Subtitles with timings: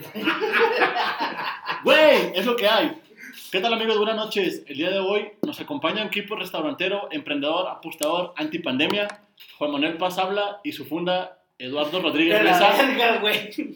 [1.84, 3.00] Güey, es lo que hay.
[3.50, 3.96] ¿Qué tal amigos?
[3.96, 4.62] Buenas noches.
[4.66, 9.08] El día de hoy nos acompaña un equipo restaurantero, emprendedor, apostador, antipandemia.
[9.58, 12.72] Juan Manuel Paz habla y su funda Eduardo Rodríguez De la Mesa,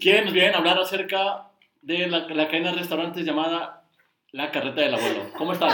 [0.00, 1.48] quienes vienen a hablar acerca
[1.82, 3.84] de la, la cadena de restaurantes llamada
[4.32, 5.24] La Carreta del Abuelo.
[5.36, 5.72] ¿Cómo están?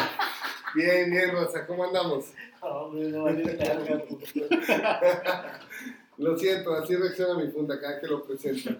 [0.74, 2.32] Bien, bien, Rosa, ¿cómo andamos?
[2.60, 3.26] Hombre, no.
[6.20, 8.76] Lo siento, así reacciona mi funda cada que lo presenta.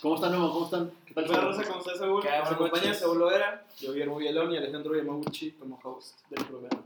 [0.00, 0.52] ¿Cómo están, Memo?
[0.52, 0.90] ¿Cómo están?
[1.06, 1.24] ¿Qué tal?
[1.28, 2.22] Hola Rosa, ¿cómo estás, Saúl?
[2.22, 2.94] ¿Qué Nos buenas acompaña.
[2.94, 6.82] Saúl Loera, yo Guillermo Villalón y Alejandro Yamaguchi como host del programa.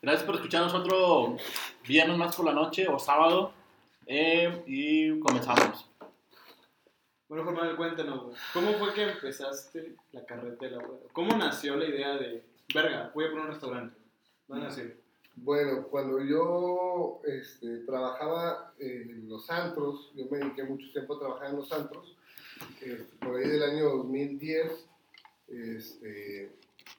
[0.00, 1.36] Gracias por escucharnos otro
[1.86, 3.52] viernes más por la noche o sábado.
[4.06, 5.86] Eh, y comenzamos.
[7.28, 11.08] Bueno, Juan cuéntanos, güey, ¿cómo fue que empezaste la carreta del abuelo?
[11.12, 13.96] ¿Cómo nació la idea de, verga, voy a poner un restaurante?
[14.46, 14.84] ¿Dónde nació?
[15.36, 21.50] Bueno, cuando yo este, trabajaba en los antros, yo me dediqué mucho tiempo a trabajar
[21.50, 22.16] en los antros,
[22.82, 24.88] eh, por ahí del año 2010,
[25.48, 26.52] este,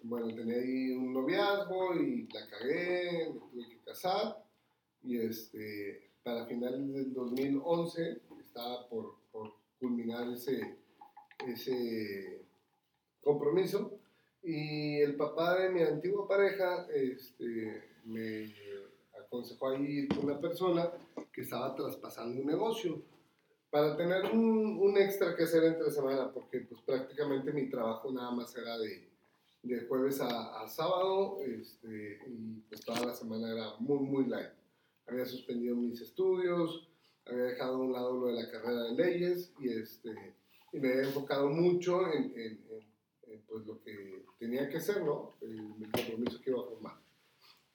[0.03, 4.43] bueno, tenía ahí un noviazgo y la cagué, me tuve que casar,
[5.03, 10.77] y este, para finales del 2011 estaba por, por culminar ese,
[11.47, 12.41] ese
[13.21, 13.99] compromiso,
[14.43, 18.53] y el papá de mi antigua pareja este, me
[19.17, 20.91] aconsejó a ir con una persona
[21.31, 23.01] que estaba traspasando un negocio
[23.73, 28.29] para tener un, un extra que hacer entre semana, porque pues prácticamente mi trabajo nada
[28.29, 29.09] más era de,
[29.63, 34.51] de jueves a, sábado este, y pues toda la semana era muy, muy light.
[35.07, 36.87] Había suspendido mis estudios,
[37.25, 40.35] había dejado a un lado lo de la carrera de leyes y, este,
[40.71, 42.31] y me había enfocado mucho en,
[43.47, 45.33] pues, lo que tenía que hacer, ¿no?
[45.41, 47.02] El, el compromiso que iba a formar.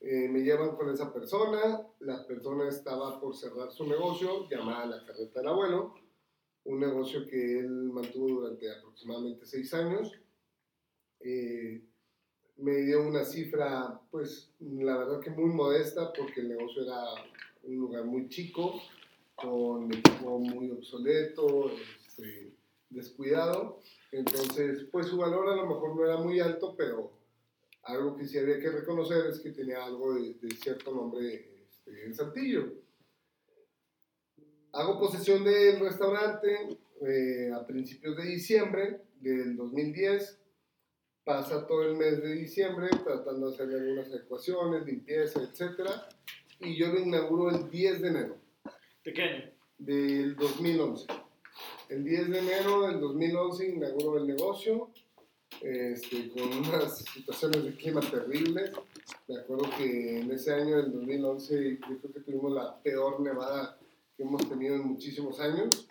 [0.01, 5.05] Eh, me llevan con esa persona, la persona estaba por cerrar su negocio, llamada La
[5.05, 5.95] Carreta del Abuelo,
[6.65, 10.13] un negocio que él mantuvo durante aproximadamente seis años.
[11.21, 11.83] Eh,
[12.59, 17.05] me dio una cifra, pues la verdad que muy modesta, porque el negocio era
[17.65, 18.81] un lugar muy chico,
[19.35, 21.71] con equipo muy obsoleto,
[22.07, 22.53] este,
[22.91, 23.81] descuidado.
[24.13, 27.18] Entonces, pues su valor a lo mejor no era muy alto, pero
[27.89, 32.05] algo que sí había que reconocer es que tenía algo de, de cierto nombre este,
[32.05, 32.75] en Saltillo.
[34.73, 40.39] Hago posesión del restaurante eh, a principios de diciembre del 2010.
[41.25, 45.91] Pasa todo el mes de diciembre tratando de hacer algunas ecuaciones, limpieza, etc.
[46.61, 48.37] Y yo lo inauguro el 10 de enero
[49.03, 49.51] Pequeño.
[49.79, 51.07] del 2011.
[51.89, 54.91] El 10 de enero del 2011 inauguro el negocio
[55.61, 58.73] este, con unas situaciones de clima terribles.
[59.27, 63.79] Me acuerdo que en ese año del 2011 yo creo que tuvimos la peor nevada
[64.17, 65.89] que hemos tenido en muchísimos años.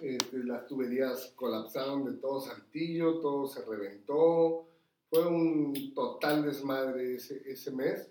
[0.00, 4.66] Este, las tuberías colapsaron de todo Saltillo, todo se reventó.
[5.10, 8.10] Fue un total desmadre ese, ese mes.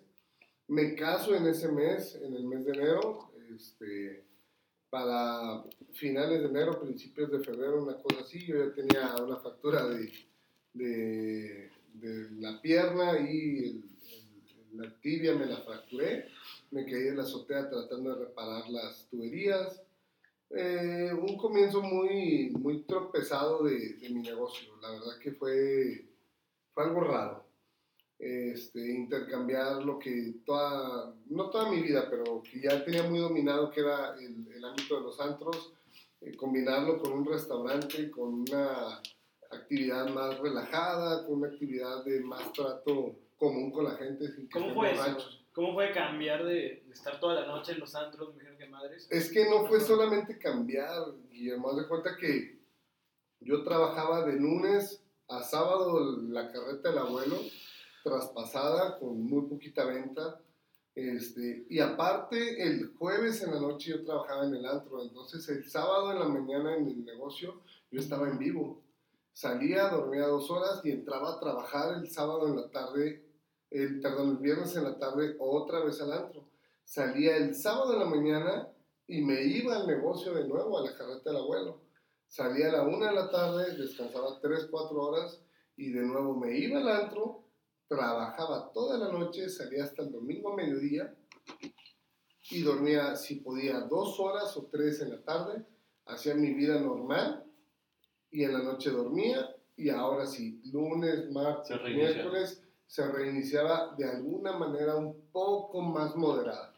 [0.68, 3.32] Me caso en ese mes, en el mes de enero.
[3.54, 4.24] Este,
[4.90, 5.64] para
[5.94, 8.46] finales de enero, principios de febrero, una cosa así.
[8.46, 10.12] Yo ya tenía una factura de,
[10.74, 13.84] de, de la pierna y
[14.74, 16.28] la tibia me la fracturé.
[16.72, 19.82] Me caí en la azotea tratando de reparar las tuberías.
[20.50, 24.70] Eh, un comienzo muy, muy tropezado de, mi negocio.
[24.82, 26.06] La verdad que fue,
[26.74, 27.46] fue algo raro.
[28.20, 33.72] Este, intercambiar lo que toda, no toda mi vida, pero que ya tenía muy dominado,
[33.72, 35.74] que era el, el ámbito de los antros,
[36.22, 39.02] eh, combinarlo con un restaurante, con una
[39.52, 44.28] actividad más relajada, con una actividad de más trato común con la gente.
[44.32, 45.18] sin que ¿Cómo fue eso?
[45.54, 49.08] ¿Cómo fue cambiar de, de estar toda la noche en los antros, dijeron que madres?
[49.12, 52.62] Es que no fue solamente cambiar, Guillermo, de cuenta que
[53.42, 57.38] yo trabajaba de lunes a sábado la carreta del abuelo,
[58.04, 60.40] traspasada con muy poquita venta.
[60.94, 65.70] Este, y aparte, el jueves en la noche yo trabajaba en el antro, entonces el
[65.70, 68.81] sábado en la mañana en el negocio yo estaba en vivo.
[69.34, 73.26] Salía, dormía dos horas y entraba a trabajar el sábado en la tarde,
[73.70, 76.50] el, perdón, el viernes en la tarde otra vez al antro.
[76.84, 78.68] Salía el sábado en la mañana
[79.08, 81.82] y me iba al negocio de nuevo, a la carreta del abuelo.
[82.28, 85.42] Salía a la una de la tarde, descansaba tres, cuatro horas
[85.78, 87.46] y de nuevo me iba al antro,
[87.88, 91.16] trabajaba toda la noche, salía hasta el domingo a mediodía
[92.50, 95.66] y dormía, si podía, dos horas o tres en la tarde,
[96.06, 97.51] hacía mi vida normal
[98.32, 102.14] y en la noche dormía y ahora sí, lunes, Se martes, reinicia.
[102.14, 106.74] miércoles, se reiniciaba de alguna manera un poco más moderada.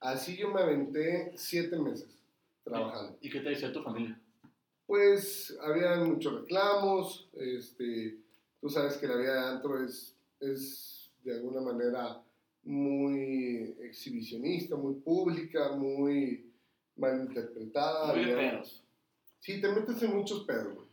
[0.00, 2.22] Así yo me aventé siete meses
[2.64, 3.16] trabajando.
[3.20, 4.20] ¿Y qué te decía tu familia?
[4.86, 8.18] pues había muchos reclamos, este,
[8.60, 12.22] tú sabes que la vida de antro es, es de alguna manera
[12.62, 16.52] muy exhibicionista, muy pública, muy
[16.96, 18.14] malinterpretada.
[18.14, 18.82] Muy de pedos.
[19.40, 20.85] Sí, te metes en muchos pedos.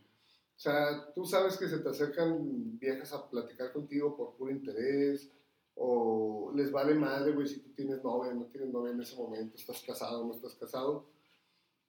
[0.56, 5.30] O sea, tú sabes que se te acercan viejas a platicar contigo por puro interés,
[5.74, 9.56] o les vale madre, güey, si tú tienes novia, no tienes novia en ese momento,
[9.56, 11.06] estás casado, no estás casado.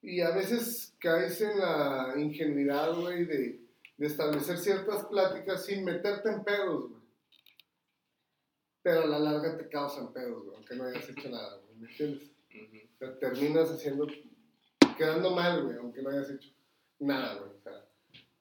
[0.02, 3.62] Y a veces caes en la ingenuidad, güey, de,
[3.98, 7.02] de establecer ciertas pláticas sin meterte en pedos, güey.
[8.82, 11.90] Pero a la larga te causan pedos, güey, aunque no hayas hecho nada, güey, ¿me
[11.90, 12.32] entiendes?
[12.96, 14.08] O sea, terminas haciendo,
[14.98, 16.50] quedando mal, güey, aunque no hayas hecho
[17.00, 17.52] nada, güey.
[17.52, 17.85] O sea,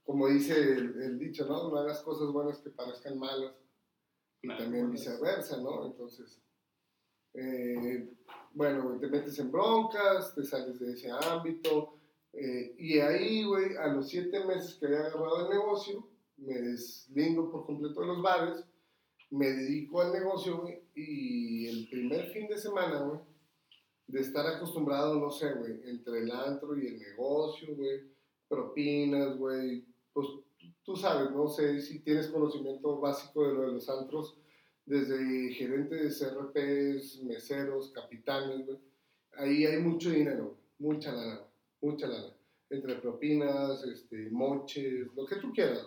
[0.04, 1.68] como dice el, el dicho, ¿no?
[1.70, 3.54] No hagas cosas buenas que parezcan malas.
[4.42, 5.00] Y Claro, también buenas.
[5.00, 5.86] viceversa, ¿no?
[5.86, 6.40] Entonces,
[7.34, 8.08] eh,
[8.52, 11.98] bueno, te metes en broncas, te sales de ese ámbito.
[12.32, 17.50] eh, y ahí, güey, a los siete meses que había agarrado el negocio, me deslindo
[17.50, 18.64] por completo de los bares,
[19.30, 23.20] me dedico al negocio, güey, y el primer fin de semana, güey,
[24.08, 28.00] de estar acostumbrado, no sé, güey, entre el antro y el negocio, güey,
[28.48, 29.84] propinas, güey,
[30.14, 30.28] pues
[30.84, 34.37] tú sabes, no sé si tienes conocimiento básico de lo de los antros,
[34.87, 38.78] desde gerentes de CRPs, meseros, capitanes, güey,
[39.37, 41.40] ahí hay mucho dinero, mucha lana,
[41.81, 42.32] mucha lana,
[42.70, 45.87] entre propinas, este, moches, lo que tú quieras.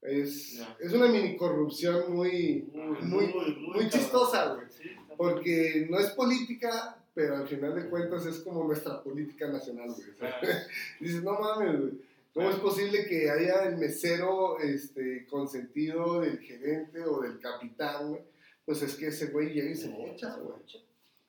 [0.00, 2.68] Es, es una mini corrupción muy,
[3.02, 3.88] muy, muy cabrón.
[3.88, 4.66] chistosa, güey.
[4.68, 9.90] Sí, Porque no es política, pero al final de cuentas es como nuestra política nacional,
[9.90, 10.08] güey.
[11.00, 12.11] Dices, no mames, güey.
[12.34, 18.22] ¿Cómo es posible que haya el mesero este, consentido del gerente o del capitán, güey?
[18.64, 20.56] Pues es que ese güey llega y se mocha, güey.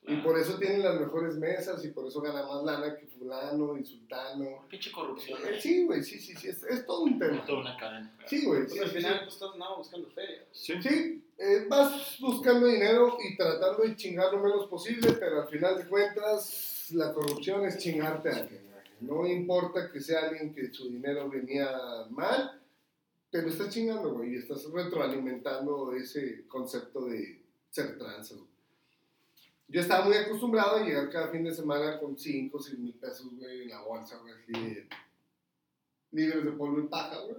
[0.06, 3.78] Y por eso tienen las mejores mesas y por eso gana más lana que fulano
[3.78, 4.66] y sultano.
[4.70, 5.40] Pinche corrupción.
[5.48, 7.38] Eh, Sí, güey, sí, sí, sí, es, es todo un tema.
[7.38, 8.14] Es toda una cadena.
[8.26, 9.20] Sí, güey, Pues sí, al sí, final, sí.
[9.24, 10.46] pues todos andaban buscando feria.
[10.52, 10.74] Sí.
[10.82, 15.78] Sí, eh, vas buscando dinero y tratando de chingar lo menos posible, pero al final
[15.78, 18.73] de cuentas la corrupción es chingarte a alguien.
[19.06, 21.70] No importa que sea alguien que su dinero venía
[22.10, 22.62] mal,
[23.30, 28.34] te lo estás chingando, güey, y estás retroalimentando ese concepto de ser trans.
[28.34, 28.48] güey.
[29.68, 33.28] Yo estaba muy acostumbrado a llegar cada fin de semana con 5, 6 mil pesos,
[33.36, 34.88] güey, en la bolsa, güey, así de-
[36.12, 37.38] libres de polvo y paja, güey.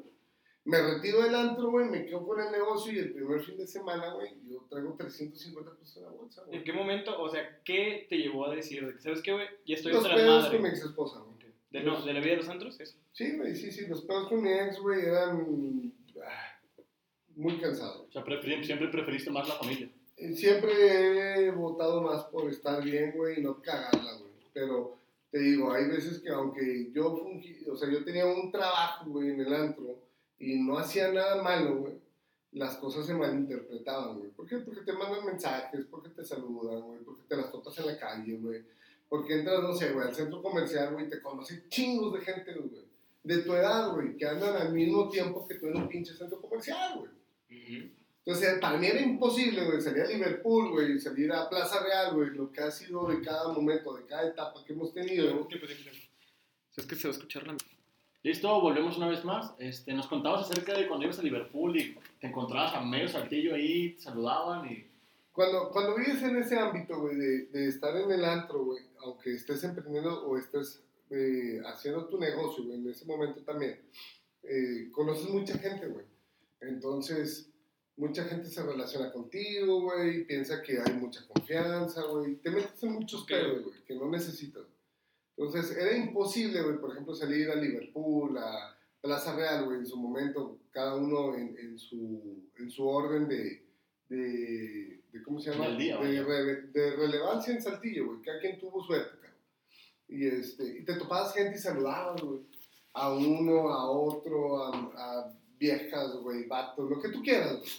[0.65, 3.67] Me retiro del antro, güey, me quedo con el negocio y el primer fin de
[3.67, 6.57] semana, güey, yo traigo 350 pesos en la bolsa, güey.
[6.59, 9.47] ¿En qué momento, o sea, qué te llevó a decir ¿sabes qué, güey?
[9.67, 10.75] Ya estoy Los la pedos con mi madre.
[10.77, 11.34] ex esposa, güey.
[11.75, 12.79] ¿De, no, ¿De la vida de los antros?
[12.81, 12.97] Eso.
[13.13, 15.93] Sí, güey, sí, sí, los pedos con mi ex, güey, eran
[16.25, 16.61] ah,
[17.37, 18.07] muy cansados.
[18.09, 19.91] O sea, preferi- siempre preferiste más la familia.
[20.17, 20.71] Eh, Siempre
[21.47, 24.33] he votado más por estar bien, güey, y no cagarla, güey.
[24.53, 24.99] Pero
[25.33, 29.31] te digo, hay veces que aunque yo fungí, o sea, yo tenía un trabajo, güey,
[29.31, 29.99] en el antro
[30.39, 31.95] y no hacía nada malo, güey,
[32.53, 34.31] las cosas se malinterpretaban, güey.
[34.31, 34.59] ¿Por qué?
[34.59, 38.37] Porque te mandan mensajes, porque te saludan, güey, porque te las topas en la calle,
[38.37, 38.63] güey.
[39.15, 42.85] Porque entras, no sé, güey, al centro comercial, güey, te conocen chingos de gente, güey.
[43.23, 46.41] De tu edad, güey, que andan al mismo tiempo que tú en un pinche centro
[46.41, 47.93] comercial, güey.
[48.27, 52.31] Entonces, para mí era imposible, güey, salir a Liverpool, güey, salir a Plaza Real, güey,
[52.31, 55.47] lo que ha sido de cada momento, de cada etapa que hemos tenido.
[56.77, 57.57] Es que se va a escuchar la...
[58.25, 59.55] Listo, volvemos una vez más.
[59.61, 63.55] Este, nos contabas acerca de cuando ibas a Liverpool y te encontrabas a medio saltillo
[63.55, 64.94] ahí, te saludaban y...
[65.35, 69.35] Cuando, cuando vives en ese ámbito, güey, de, de estar en el antro, güey, aunque
[69.35, 73.81] estés emprendiendo o estés eh, haciendo tu negocio, güey, en ese momento también,
[74.45, 76.07] eh, conoces mucha gente, güey.
[76.61, 77.51] Entonces,
[77.97, 82.37] mucha gente se relaciona contigo, güey, piensa que hay mucha confianza, güey.
[82.37, 84.63] Te metes en muchos pedos, güey, que no necesitas.
[85.37, 89.97] Entonces, era imposible, güey, por ejemplo, salir a Liverpool, a Plaza Real, güey, en su
[89.97, 93.65] momento, cada uno en, en su, en su orden de,
[94.09, 95.77] de, de ¿cómo se llama?
[95.77, 99.33] Día, de, de relevancia en Saltillo, güey, cada quien tuvo su época.
[100.09, 102.41] Y, este, y te topabas gente y saludabas, güey,
[102.93, 107.71] a uno, a otro, a, a viejas, güey, vatos, lo que tú quieras, güey.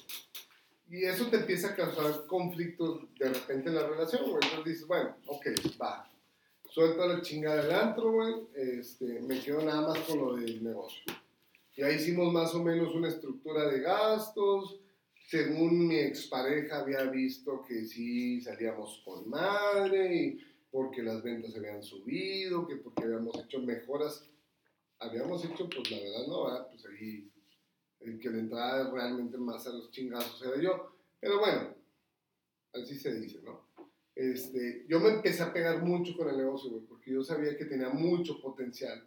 [0.88, 4.36] Y eso te empieza a causar conflictos de repente en la relación, güey.
[4.44, 5.48] Entonces dices, bueno, ok,
[5.82, 6.10] va.
[6.70, 8.34] Suelta la chingada del antro, güey.
[8.56, 11.04] Este, me quedo nada más con lo del negocio.
[11.76, 14.80] Y ahí hicimos más o menos una estructura de gastos.
[15.28, 21.82] Según mi expareja había visto que sí salíamos con madre y porque las ventas habían
[21.82, 24.24] subido, que porque habíamos hecho mejoras.
[25.00, 26.68] Habíamos hecho, pues la verdad no, ¿verdad?
[26.70, 27.32] Pues ahí
[28.02, 30.96] el que le entraba realmente más a los chingazos era yo.
[31.20, 31.74] Pero bueno,
[32.74, 33.66] así se dice, ¿no?
[34.14, 37.66] Este, yo me empecé a pegar mucho con el negocio, güey, porque yo sabía que
[37.66, 39.06] tenía mucho potencial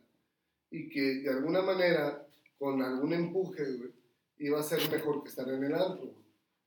[0.71, 2.27] y que de alguna manera,
[2.59, 3.91] con algún empuje, güey,
[4.39, 6.15] iba a ser mejor que estar en el antro.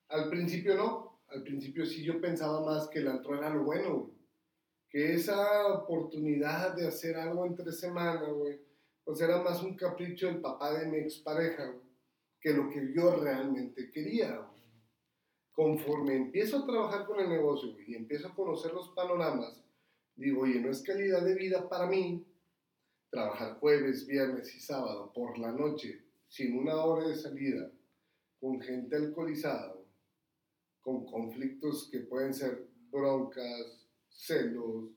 [0.10, 4.12] Al principio no, al principio sí yo pensaba más que el antro era lo bueno.
[4.90, 8.60] Que esa oportunidad de hacer algo entre semana, güey,
[9.06, 11.88] pues era más un capricho del papá de mi expareja, güey,
[12.42, 14.46] que lo que yo realmente quería.
[15.54, 19.63] Conforme empiezo a trabajar con el negocio, y empiezo a conocer los panoramas,
[20.16, 22.25] digo, oye, no es calidad de vida para mí
[23.10, 27.70] trabajar jueves, viernes y sábado por la noche, sin una hora de salida,
[28.40, 29.76] con gente alcoholizada,
[30.80, 34.92] con conflictos que pueden ser broncas, celos,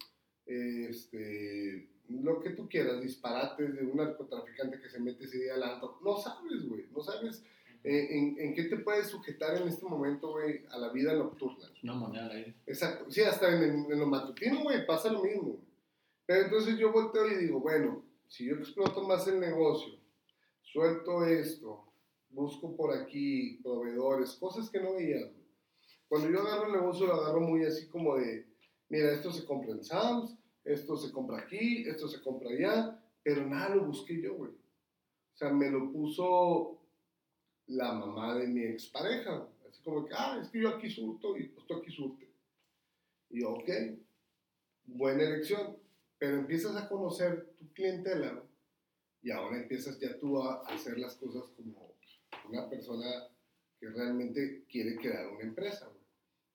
[0.47, 5.65] este, lo que tú quieras, disparates de un narcotraficante que se mete ese día al
[5.65, 5.99] antro.
[6.05, 7.43] No sabes, güey, no sabes
[7.83, 11.69] eh, en, en qué te puedes sujetar en este momento, güey, a la vida nocturna.
[11.83, 12.55] Una moneda al aire.
[12.65, 15.59] Exacto, sí, hasta en, en, en lo matutino, güey, pasa lo mismo.
[16.27, 20.04] Pero entonces yo volteo y digo, bueno, si yo exploto más el negocio,
[20.75, 21.85] suelto esto,
[22.31, 25.33] busco por aquí proveedores, cosas que no güey.
[26.09, 28.45] Cuando yo agarro el negocio, lo agarro muy así como de,
[28.89, 33.47] mira, esto se compra en Sam's, esto se compra aquí, esto se compra allá, pero
[33.47, 34.51] nada lo busqué yo, güey.
[34.51, 36.81] O sea, me lo puso
[37.69, 39.49] la mamá de mi expareja.
[39.69, 42.29] Así como que, ah, es que yo aquí surto y pues tú aquí surte.
[43.31, 43.71] Y yo, ok,
[44.87, 45.77] buena elección.
[46.19, 48.43] Pero empiezas a conocer tu clientela
[49.25, 51.95] y ahora empiezas ya tú a hacer las cosas como
[52.49, 53.27] una persona
[53.81, 55.87] que realmente quiere crear una empresa.
[55.89, 56.05] güey.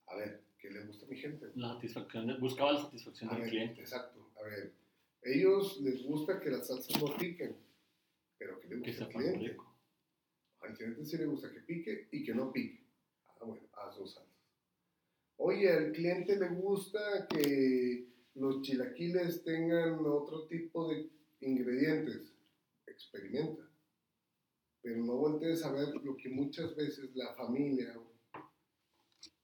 [0.07, 1.47] A ver, ¿qué le gusta a mi gente?
[1.47, 1.59] güey?
[1.59, 3.81] La satisfacción de- buscaba la satisfacción A del ver, cliente.
[3.81, 4.29] Exacto.
[4.39, 4.71] A ver,
[5.23, 7.55] ellos les gusta que las salsas no piquen,
[8.37, 9.47] pero ¿qué le gusta al cliente?
[9.49, 9.75] rico.
[10.61, 12.83] Al cliente sí le gusta que pique y que no pique.
[13.27, 14.29] Ah, bueno, haz dos salsas.
[15.37, 21.09] Oye, al cliente le gusta que los chilaquiles tengan otro tipo de
[21.41, 22.33] ingredientes.
[22.99, 23.63] Experimenta.
[24.81, 27.97] Pero no voltees a ver lo que muchas veces la familia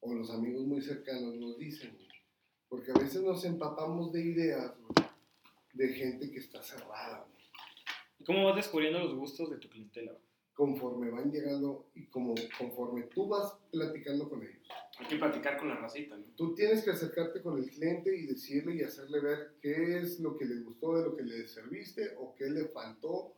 [0.01, 1.97] o los amigos muy cercanos nos dicen.
[2.67, 4.73] Porque a veces nos empapamos de ideas
[5.73, 7.25] de gente que está cerrada.
[7.29, 7.45] güey
[8.19, 10.17] ¿Y cómo vas descubriendo los gustos de tu clientela?
[10.55, 14.67] conforme van llegando y como conforme tú vas platicando con ellos.
[14.97, 16.23] Hay que platicar con la racita, ¿no?
[16.37, 20.37] Tú tienes que acercarte con el cliente y decirle y hacerle ver qué es lo
[20.37, 23.33] que le gustó de lo que le serviste o qué le faltó.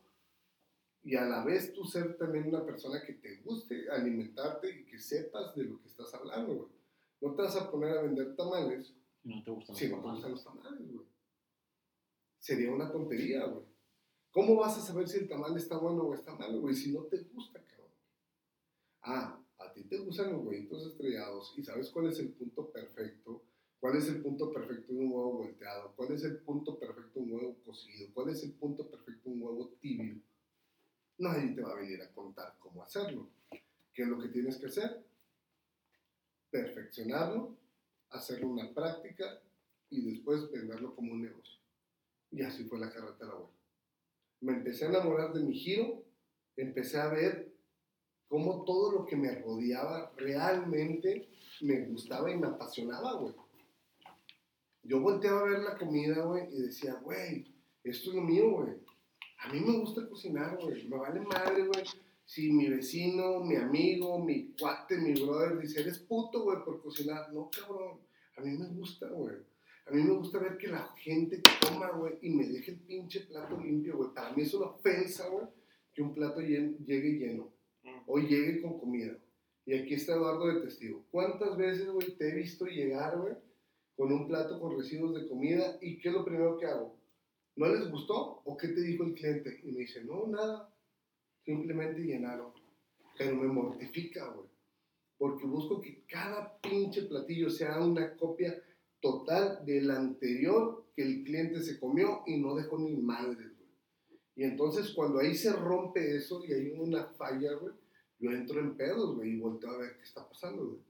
[1.08, 4.98] Y a la vez tú ser también una persona que te guste alimentarte y que
[4.98, 6.68] sepas de lo que estás hablando, güey.
[7.22, 10.04] No te vas a poner a vender tamales Si no te gustan si los no
[10.04, 11.06] te gustan los tamales, güey.
[12.38, 13.64] Sería una tontería, güey.
[14.32, 16.74] ¿Cómo vas a saber si el tamal está bueno o está malo, güey?
[16.74, 17.92] Si no te gusta, cabrón.
[19.00, 23.44] Ah, a ti te gustan los huevitos estrellados y sabes cuál es el punto perfecto.
[23.80, 25.94] ¿Cuál es el punto perfecto de un huevo volteado?
[25.96, 28.08] ¿Cuál es el punto perfecto de un huevo cocido?
[28.12, 30.20] ¿Cuál es el punto perfecto de un huevo tibio?
[31.18, 33.28] Nadie te va a venir a contar cómo hacerlo.
[33.92, 35.04] ¿Qué es lo que tienes que hacer?
[36.50, 37.56] Perfeccionarlo,
[38.10, 39.40] hacerlo una práctica
[39.90, 41.58] y después venderlo como un negocio.
[42.30, 43.58] Y así fue la carretera buena.
[44.40, 46.04] Me empecé a enamorar de mi giro,
[46.56, 47.52] empecé a ver
[48.28, 51.28] cómo todo lo que me rodeaba realmente
[51.62, 53.34] me gustaba y me apasionaba, güey.
[54.84, 58.87] Yo volteaba a ver la comida, güey, y decía, güey, esto es lo mío, güey.
[59.38, 60.88] A mí me gusta cocinar, güey.
[60.88, 61.84] Me vale madre, güey.
[62.24, 67.32] Si mi vecino, mi amigo, mi cuate, mi brother dice, eres puto, güey, por cocinar.
[67.32, 68.00] No, cabrón.
[68.36, 69.36] A mí me gusta, güey.
[69.86, 73.20] A mí me gusta ver que la gente coma, güey, y me deje el pinche
[73.20, 74.12] plato limpio, güey.
[74.12, 75.46] Para mí es una ofensa, güey,
[75.94, 77.50] que un plato llegue lleno.
[78.06, 79.16] O llegue con comida.
[79.64, 81.06] Y aquí está Eduardo de testigo.
[81.10, 83.34] ¿Cuántas veces, güey, te he visto llegar, güey,
[83.96, 85.78] con un plato con residuos de comida?
[85.80, 86.97] ¿Y qué es lo primero que hago?
[87.58, 88.40] ¿No les gustó?
[88.44, 89.60] ¿O qué te dijo el cliente?
[89.64, 90.72] Y me dice, no, nada.
[91.44, 92.52] Simplemente llenaron.
[93.18, 94.46] Pero me mortifica, güey.
[95.18, 98.62] Porque busco que cada pinche platillo sea una copia
[99.00, 103.70] total del anterior que el cliente se comió y no dejó ni madres, güey.
[104.36, 107.74] Y entonces cuando ahí se rompe eso y hay una falla, güey,
[108.20, 110.80] yo entro en pedos, güey, y volteo a ver qué está pasando, güey.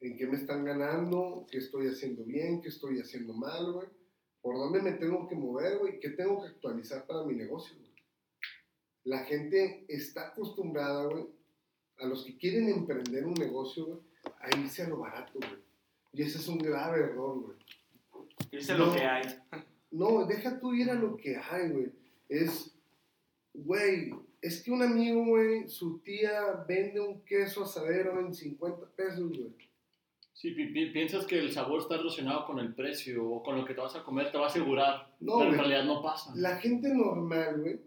[0.00, 1.46] ¿En qué me están ganando?
[1.48, 2.60] ¿Qué estoy haciendo bien?
[2.60, 3.86] ¿Qué estoy haciendo mal, güey?
[4.46, 5.98] ¿Por dónde me tengo que mover, güey?
[5.98, 7.90] ¿Qué tengo que actualizar para mi negocio, güey?
[9.02, 11.26] La gente está acostumbrada, güey,
[11.98, 13.98] a los que quieren emprender un negocio, güey,
[14.38, 15.64] a irse a lo barato, güey.
[16.12, 17.58] Y ese es un grave error, güey.
[18.52, 18.86] Irse No.
[18.86, 19.24] lo que hay.
[19.90, 21.92] No, deja tú ir a lo que hay, güey.
[22.28, 22.72] Es,
[23.52, 29.28] güey, es que un amigo, güey, su tía vende un queso asadero en 50 pesos,
[29.28, 29.56] güey.
[30.38, 33.64] Sí, pi- pi- piensas que el sabor está relacionado con el precio o con lo
[33.64, 35.16] que te vas a comer, te va a asegurar.
[35.18, 36.30] No, pero en realidad no pasa.
[36.36, 37.80] La gente normal, güey,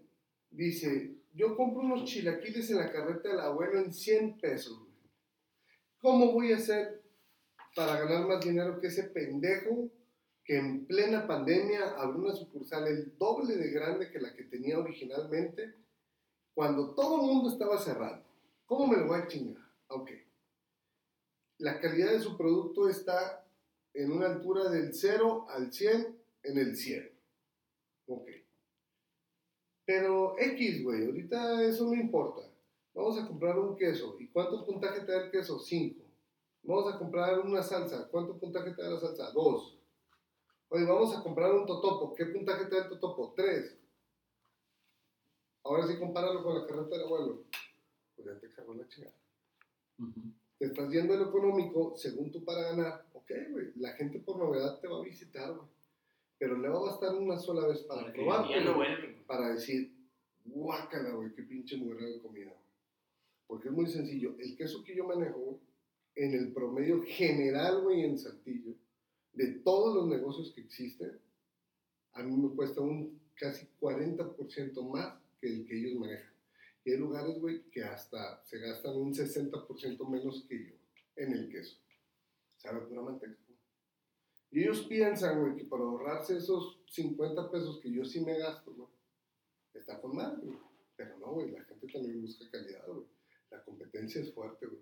[0.49, 4.89] dice, yo compro unos chilaquiles en la carreta del abuelo en 100 pesos, güey.
[6.01, 7.03] ¿Cómo voy a hacer
[7.75, 9.87] para ganar más dinero que ese pendejo
[10.43, 14.79] que en plena pandemia abrió una sucursal el doble de grande que la que tenía
[14.79, 15.75] originalmente
[16.55, 18.23] cuando todo el mundo estaba cerrado?
[18.65, 19.63] ¿Cómo me lo voy a chingar?
[19.89, 20.09] Ok.
[21.59, 23.45] La calidad de su producto está
[23.93, 27.11] en una altura del 0 al 100 en el 100.
[28.07, 28.29] Ok.
[29.85, 32.49] Pero X, güey, ahorita eso no importa.
[32.93, 34.15] Vamos a comprar un queso.
[34.19, 35.59] ¿Y cuánto puntaje te da el queso?
[35.59, 36.01] 5.
[36.63, 38.07] Vamos a comprar una salsa.
[38.09, 39.31] ¿Cuánto puntaje te da la salsa?
[39.31, 39.79] 2.
[40.69, 42.15] Oye, vamos a comprar un totopo.
[42.15, 43.33] ¿Qué puntaje te da el totopo?
[43.35, 43.77] 3.
[45.63, 47.43] Ahora sí, compáralo con la carreta del abuelo.
[48.15, 49.15] Pues ya te cargó la chingada.
[49.97, 50.38] Ujú.
[50.59, 53.05] Te estás yendo en lo económico, según tú para ganar.
[53.13, 55.67] Ok, güey, la gente por novedad te va a visitar, güey.
[56.37, 58.41] Pero le va a bastar una sola vez para probar.
[58.41, 58.45] No
[59.25, 59.91] para decir,
[60.45, 62.47] guácala, güey, qué pinche mujer de comida.
[62.47, 62.59] güey".
[63.47, 64.35] Porque es muy sencillo.
[64.37, 65.59] El queso que yo manejo,
[66.15, 68.73] en el promedio general, güey, en Saltillo,
[69.33, 71.17] de todos los negocios que existen,
[72.13, 76.28] a mí me cuesta un casi 40% más que el que ellos manejan.
[76.83, 80.75] Y hay lugares, güey, que hasta se gastan un 60% menos que yo
[81.15, 81.77] en el queso.
[82.57, 83.37] Sabe pura manteca.
[84.51, 88.73] Y ellos piensan, güey, que para ahorrarse esos 50 pesos que yo sí me gasto,
[88.73, 88.89] güey,
[89.73, 90.57] está con mal, güey.
[90.95, 93.05] Pero no, güey, la gente también busca calidad, güey.
[93.51, 94.81] La competencia es fuerte, güey.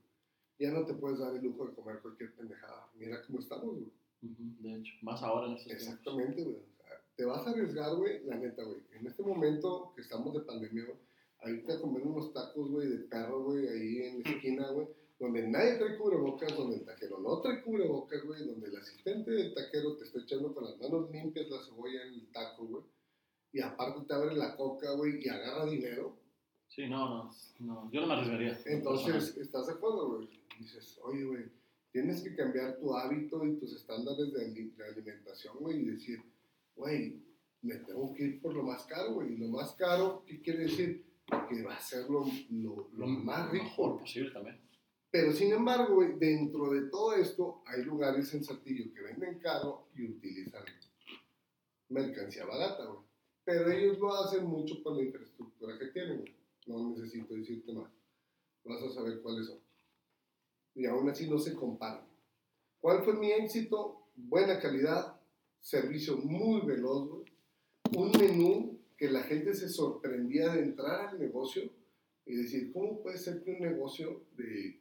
[0.60, 2.90] Ya no te puedes dar el lujo de comer cualquier pendejada.
[2.96, 3.92] Mira cómo estamos, güey.
[4.22, 5.74] De hecho, más ahora en estos.
[5.74, 6.56] Exactamente, güey.
[6.56, 8.82] O sea, te vas a arriesgar, güey, la neta, güey.
[8.92, 10.98] En este momento que estamos de pandemia, güey,
[11.42, 14.88] ahorita comer unos tacos, güey, de perro, güey, ahí en la esquina, güey,
[15.20, 19.54] donde nadie trae cubrebocas, donde el taquero no trae cubrebocas, güey, donde el asistente del
[19.54, 22.84] taquero te está echando con las manos limpias la cebolla en el taco, güey,
[23.54, 26.18] y aparte te abre la coca, güey, y agarra dinero.
[26.68, 28.60] Sí, no, no, no, yo no me arriesgaría.
[28.66, 30.30] Entonces, ¿estás de acuerdo, güey?
[30.60, 31.46] Dices, oye, güey,
[31.92, 36.22] tienes que cambiar tu hábito y tus estándares de alimentación, güey, y decir,
[36.76, 37.24] güey,
[37.62, 39.34] me tengo que ir por lo más caro, güey.
[39.34, 41.06] Y lo más caro, ¿qué quiere decir?
[41.48, 43.64] Que va a ser lo, lo, lo más rico.
[43.64, 44.60] mejor posible también.
[45.10, 50.06] Pero sin embargo, dentro de todo esto, hay lugares en Saltillo que venden caro y
[50.06, 50.64] utilizan
[51.90, 53.00] mercancía barata, güey.
[53.46, 56.36] Pero ellos lo hacen mucho por la infraestructura que tienen, güey.
[56.66, 57.90] No necesito decirte más.
[58.66, 59.60] Vas a saber cuáles son.
[60.76, 62.06] Y aún así no se comparan.
[62.80, 64.10] ¿Cuál fue mi éxito?
[64.16, 65.20] Buena calidad,
[65.62, 67.26] servicio muy veloz, güey.
[67.96, 71.70] Un menú que la gente se sorprendía de entrar al negocio
[72.26, 74.80] y decir, ¿cómo puede ser que un negocio de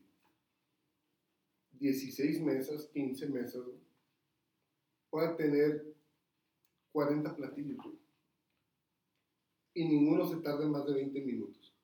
[1.72, 3.62] 16 mesas, 15 mesas,
[5.10, 5.94] pueda tener
[6.92, 7.78] 40 platillos?
[9.74, 11.74] Y ninguno se tarde más de 20 minutos.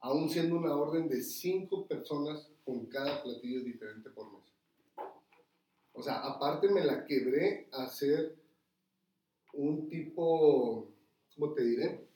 [0.00, 4.52] Aún siendo una orden de 5 personas con cada platillo diferente por mesa.
[5.92, 8.34] O sea, aparte me la quebré a hacer
[9.52, 10.93] un tipo,
[11.34, 12.06] ¿cómo te diré?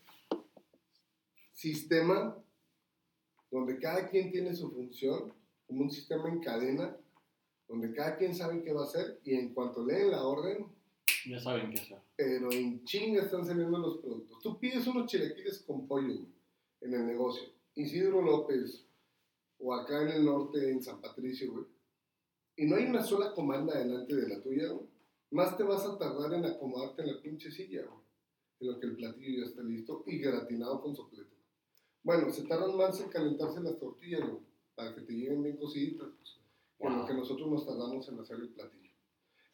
[1.52, 2.36] Sistema
[3.50, 5.32] donde cada quien tiene su función,
[5.66, 6.96] como un sistema en cadena,
[7.66, 10.66] donde cada quien sabe qué va a hacer y en cuanto leen la orden,
[11.26, 11.98] Ya saben qué hacer.
[12.16, 14.38] pero en chinga están saliendo los productos.
[14.42, 16.20] Tú pides unos chilaquiles con pollo
[16.80, 17.48] en el negocio.
[17.74, 18.84] Isidro López,
[19.58, 21.64] o acá en el norte, en San Patricio, güey.
[22.56, 24.86] Y no hay una sola comanda delante de la tuya, güey.
[25.30, 28.00] Más te vas a tardar en acomodarte en la pinche silla, güey.
[28.60, 31.36] En lo que el platillo ya está listo y gratinado con soplete.
[32.02, 34.42] Bueno, se tardan más en calentarse las tortillas, güey.
[34.74, 36.30] Para que te lleguen bien cociditas, pues,
[36.78, 37.06] que lo Wow.
[37.06, 38.92] que nosotros nos tardamos en hacer el platillo.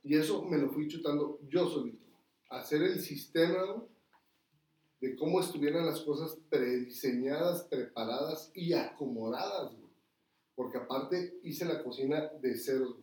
[0.02, 2.04] Y eso me lo fui chutando yo solito.
[2.50, 3.88] Hacer el sistema güey,
[5.00, 9.92] de cómo estuvieran las cosas prediseñadas, preparadas y acomodadas, güey.
[10.54, 12.96] Porque aparte hice la cocina de ceros.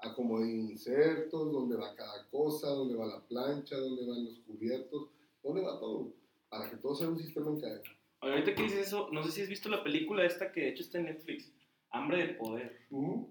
[0.00, 5.08] Acomodé insertos, dónde va cada cosa, dónde va la plancha, dónde van los cubiertos,
[5.48, 6.12] dónde va todo,
[6.48, 7.82] para que todo sea un sistema en cadena.
[8.20, 10.82] Ahorita que dices eso, no sé si has visto la película esta que de hecho
[10.82, 11.52] está en Netflix,
[11.90, 12.80] Hambre de Poder.
[12.90, 13.30] Ujú.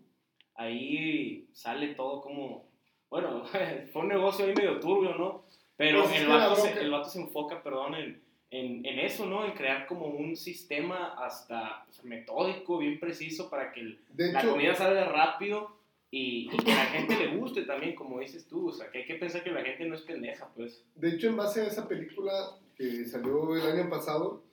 [0.55, 2.67] Ahí sale todo como,
[3.09, 3.43] bueno,
[3.93, 5.45] fue un negocio ahí medio turbio, ¿no?
[5.75, 9.25] Pero Pues es el, vato se, el vato se enfoca, perdón, en, en, en eso,
[9.27, 9.45] ¿no?
[9.45, 14.39] En crear como un sistema hasta o sea, metódico, bien preciso, para que el- la
[14.39, 15.76] hecho, comida salga rápido
[16.09, 18.69] y, y que la gente le guste también, como dices tú.
[18.69, 20.83] O sea, que hay que pensar que la gente no es pendeja, pues.
[20.95, 24.43] De hecho, en base a esa película que salió el año pasado,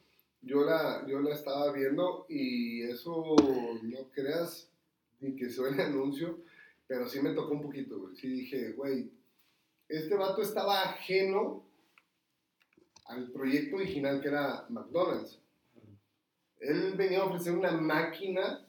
[0.42, 3.34] yo la, yo la estaba viendo y eso
[3.82, 4.70] no creas
[5.20, 6.38] ni que suene anuncio,
[6.86, 8.16] Pero sí me tocó un poquito, güey.
[8.16, 9.10] Sí dije, güey,
[9.88, 11.64] este vato estaba ajeno
[13.06, 15.40] al proyecto original que era McDonald's.
[16.60, 18.63] Él venía a ofrecer una máquina,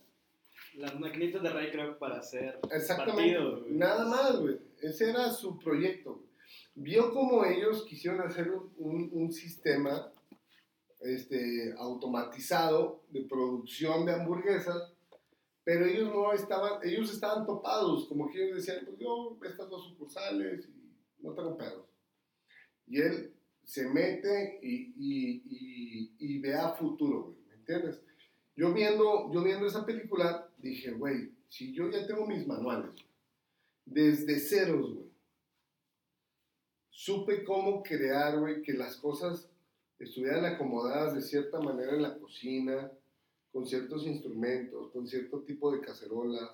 [0.77, 3.71] Las maquinitas de Ray Kroc para hacer exactamente, güey.
[3.73, 4.57] nada más, güey.
[4.81, 6.15] Ese era su proyecto.
[6.15, 6.25] güey.
[6.75, 10.11] Vio como ellos quisieron hacer un, un- un sistema
[11.01, 14.93] este, automatizado de producción de hamburguesas,
[15.63, 19.83] pero ellos no estaban, ellos estaban topados, como que ellos decían, pues yo, estas dos
[19.89, 21.85] sucursales, y no tengo pedos.
[22.87, 23.33] Y él
[23.63, 28.01] se mete y, y, y, y ve a futuro, güey, ¿me entiendes?
[28.55, 32.91] Yo viendo, yo viendo esa película, dije, güey, si yo ya tengo mis manuales,
[33.85, 35.09] desde ceros, güey,
[36.89, 39.49] supe cómo crear, güey, que las cosas
[39.99, 42.91] estuvieran acomodadas de cierta manera en la cocina,
[43.51, 46.51] con ciertos instrumentos, con cierto tipo de cacerolas,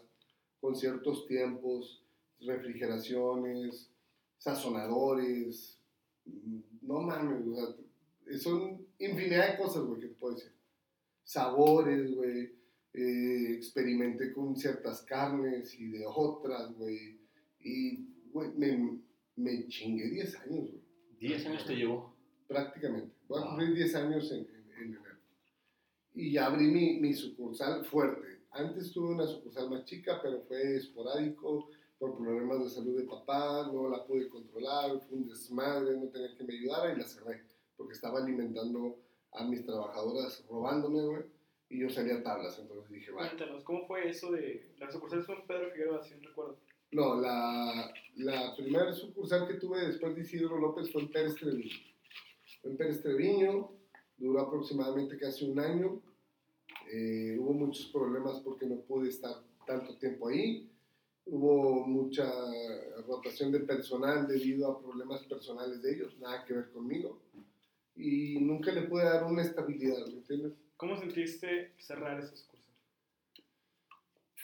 [0.59, 2.03] con ciertos tiempos,
[2.41, 3.89] refrigeraciones,
[4.37, 5.79] sazonadores,
[6.25, 10.51] mm, no mames, o sea, son infinidad de cosas, güey, que te puedo decir.
[11.23, 12.51] Sabores, güey,
[12.93, 17.19] eh, experimenté con ciertas carnes y de otras, güey,
[17.59, 18.99] y, güey, me,
[19.35, 20.81] me chingué 10 años, güey
[21.19, 22.15] 10 años te llevó.
[22.47, 23.13] prácticamente.
[23.27, 25.01] Voy a cumplir 10 años en, en- en enero.
[26.13, 28.41] Y ya abrí mi, mi sucursal fuerte.
[28.51, 33.69] Antes tuve una sucursal más chica, pero fue esporádico por problemas de salud de papá,
[33.71, 37.43] no la pude controlar, fue un desmadre, no tenía que me ayudara y la cerré,
[37.77, 38.97] porque estaba alimentando
[39.33, 41.23] a mis trabajadoras robándome, güey,
[41.71, 43.29] y yo salía a tablas, entonces dije, vale.
[43.29, 46.57] Cuéntanos, ¿cómo fue eso de las sucursales fue en Pedro Figueroa, si no recuerdo?
[46.91, 51.77] No, la, la primera sucursal que tuve después de Isidro López fue en Pérez Treviño.
[52.61, 53.71] Fue en Pérez Treviño,
[54.17, 56.01] duró aproximadamente casi un año.
[56.91, 59.31] Eh, hubo muchos problemas porque no pude estar
[59.65, 60.69] tanto tiempo ahí.
[61.25, 62.29] Hubo mucha
[63.07, 67.21] rotación de personal debido a problemas personales de ellos, nada que ver conmigo.
[67.95, 70.53] Y nunca le pude dar una estabilidad, ¿me entiendes?
[70.81, 72.73] ¿Cómo sentiste cerrar esa sucursal?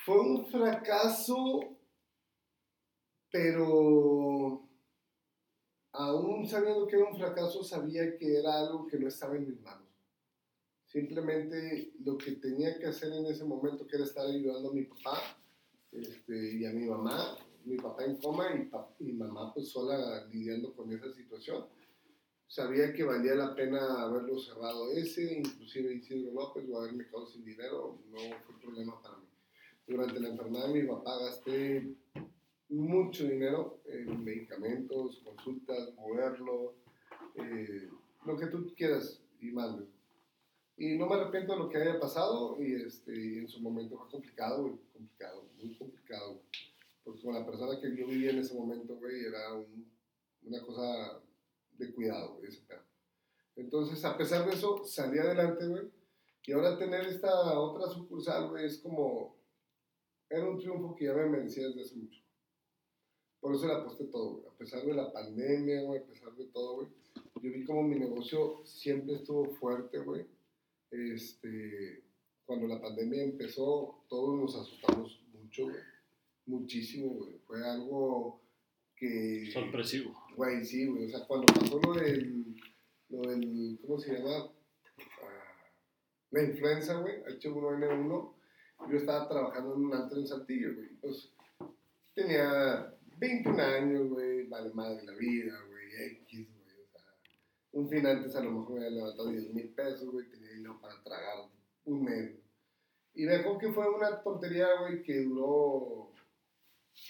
[0.05, 1.75] Fue un fracaso,
[3.31, 4.69] pero
[5.93, 9.59] aún sabiendo que era un fracaso, sabía que era algo que no estaba en mis
[9.61, 9.87] manos.
[10.85, 14.83] Simplemente lo que tenía que hacer en ese momento, que era estar ayudando a mi
[14.83, 15.19] papá
[15.91, 18.45] este, y a mi mamá, mi papá en coma
[18.99, 21.65] y mi mamá pues sola lidiando con esa situación.
[22.47, 27.43] Sabía que valía la pena haberlo cerrado ese, inclusive Isidro López o haberme quedado sin
[27.43, 29.25] dinero, no fue problema para mí.
[29.85, 31.93] Durante la enfermedad de mi papá gasté
[32.69, 36.73] mucho dinero en medicamentos, consultas, moverlo,
[37.35, 37.89] eh,
[38.25, 39.87] lo que tú quieras y güey.
[40.77, 43.97] Y no me arrepiento de lo que haya pasado y, este, y en su momento
[43.97, 46.39] fue complicado, complicado, muy complicado.
[47.03, 49.89] Porque con la persona que yo vivía en ese momento, güey, era un-
[50.43, 51.19] una cosa
[51.77, 52.81] de cuidado, güey, ese pedo.
[53.55, 55.91] Entonces, a pesar de eso, salí adelante, güey.
[56.45, 59.35] Y ahora tener esta otra sucursal, güey, es como...
[60.29, 62.21] Era un triunfo que ya me merecía desde hace mucho.
[63.39, 64.47] Por eso le aposté todo, güey.
[64.47, 66.87] A pesar de la pandemia, güey, a pesar de todo, güey.
[67.41, 70.25] Yo vi como mi negocio siempre estuvo fuerte, güey.
[70.91, 72.03] Este,
[72.45, 75.75] cuando la pandemia empezó, todos nos asustamos mucho, güey.
[76.45, 77.37] Muchísimo, güey.
[77.39, 78.41] Fue algo
[78.95, 79.49] que...
[79.51, 80.26] Sorpresivo.
[80.37, 81.05] Güey, sí, güey.
[81.05, 82.55] O sea, cuando pasó lo del,
[83.09, 84.53] lo del ¿cómo se llama?
[85.23, 85.73] Ah,
[86.29, 88.35] la influenza, güey, H1N1,
[88.87, 90.89] yo estaba trabajando en un antro en Saltillo, güey.
[91.01, 91.33] Pues
[92.13, 96.81] tenía 21 años, güey, vale madre la vida, güey, X, güey.
[96.83, 97.01] O sea,
[97.71, 100.79] un fin antes a lo mejor me había levantado 10 mil pesos, güey, tenía dinero
[100.79, 101.49] para tragar
[101.85, 102.35] un mes.
[103.15, 106.13] Y me acuerdo que fue una tontería, güey, que duró,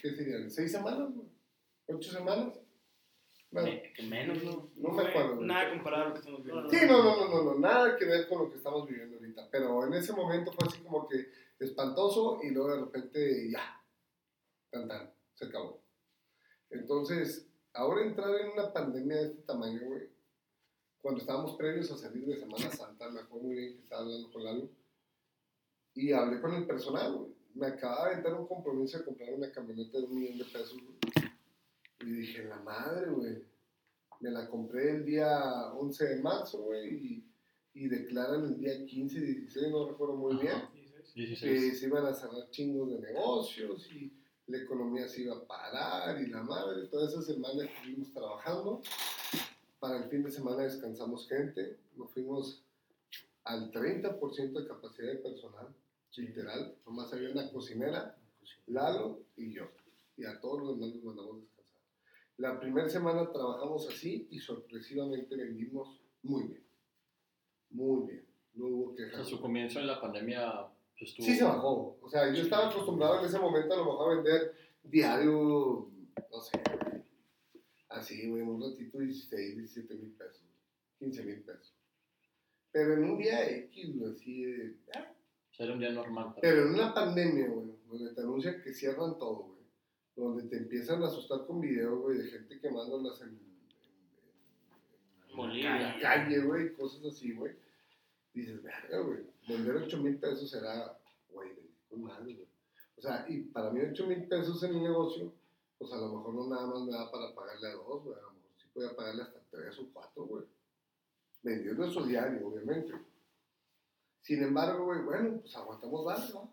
[0.02, 0.50] ¿qué serían?
[0.50, 1.28] ¿Seis semanas, güey?
[1.90, 2.67] ¿Ocho semanas?
[3.52, 4.70] Me- que menos, ¿no?
[4.76, 5.42] no me Fue acuerdo.
[5.42, 6.70] Nada comparado a lo que estamos viendo.
[6.70, 9.48] Sí, no, no, no, no, no, nada que ver con lo que estamos viviendo ahorita.
[9.50, 11.28] Pero en ese momento fue así como que
[11.60, 13.82] espantoso y luego de repente ya,
[14.70, 15.82] tan tan, se acabó.
[16.70, 20.10] Entonces, ahora entrar en una pandemia de este tamaño, güey,
[21.02, 24.32] cuando estábamos previos a salir de Semana Santa, me acuerdo muy bien que estaba hablando
[24.32, 24.70] con Lalo
[25.94, 27.32] y hablé con el personal, güey.
[27.56, 30.78] Me acababa de aventar un compromiso de comprar una camioneta de un millón de pesos,
[30.84, 31.27] güey.
[32.08, 33.44] Y dije, la madre, güey.
[34.20, 37.32] Me la compré el día 11 de marzo, güey, y,
[37.76, 40.56] y declaran el día 15 y 16, no recuerdo muy bien,
[41.14, 41.80] que 16.
[41.80, 44.12] se iban a cerrar chingos de negocios y
[44.48, 48.82] la economía se iba a parar y la madre, todas esas semanas que estuvimos trabajando.
[49.80, 52.64] Para el fin de semana descansamos gente, nos fuimos
[53.44, 55.68] al 30% de capacidad de personal,
[56.16, 58.18] literal, nomás había una cocinera,
[58.66, 59.70] Lalo y yo.
[60.18, 61.57] y a todos los demás los mandamos descansar.
[62.38, 66.64] La primera semana trabajamos así y sorpresivamente vendimos muy bien.
[67.72, 68.26] Muy bien.
[68.54, 69.28] No hubo O sea, quejas.
[69.28, 71.26] su comienzo en la pandemia pues, estuvo...
[71.26, 71.98] Sí se bajó.
[72.02, 75.90] O sea, yo estaba acostumbrado en ese momento a lo mejor a vender diario,
[76.32, 76.62] no sé,
[77.90, 80.44] así, güey, un ratito 16, 17 mil pesos,
[81.00, 81.74] 15 mil pesos.
[82.72, 84.76] Pero en un día X, güey, así de...
[84.88, 86.36] O sea, era un día normal.
[86.42, 89.57] Pero en una pandemia, güey, donde te anuncian que cierran todo, güey,
[90.24, 95.38] donde te empiezan a asustar con videos, güey, de gente quemándolas en, en, en- en
[95.38, 95.80] Bolivia.
[95.80, 97.56] la calle, güey, cosas así, güey.
[98.34, 100.98] Dices, verga, güey, vender 8 mil pesos será,
[101.32, 101.52] güey,
[101.90, 102.48] con madre, güey.
[102.98, 105.34] O sea, y para mí 8 mil pesos en un negocio,
[105.78, 108.22] pues a lo mejor no nada más me da para pagarle a dos, güey, a
[108.22, 110.46] lo mejor sí podía pagarle hasta tres o cuatro, güey.
[111.44, 112.94] Vendiendo eso diario, obviamente.
[114.22, 116.52] Sin embargo, güey, bueno, pues aguantamos más, ¿no?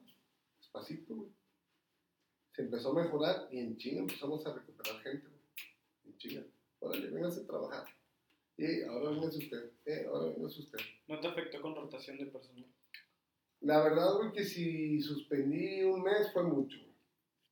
[0.59, 1.31] Despacito, güey.
[2.55, 5.27] Se empezó a mejorar y en China empezamos a recuperar gente.
[6.05, 6.43] En China.
[6.81, 7.85] Órale, véngase a trabajar.
[8.57, 9.71] Y ahora véngase usted.
[9.87, 10.79] Eh, ahora véngase usted.
[11.09, 12.65] ¿No te afectó con rotación de personal?
[13.61, 16.79] La verdad, güey, que si suspendí un mes fue mucho.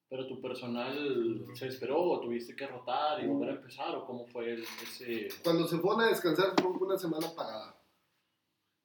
[0.08, 4.26] Pero tu personal se esperó o tuviste que rotar y volver a empezar o cómo
[4.26, 5.28] fue el- ese...
[5.42, 7.82] Cuando se fueron a descansar fue una semana pagada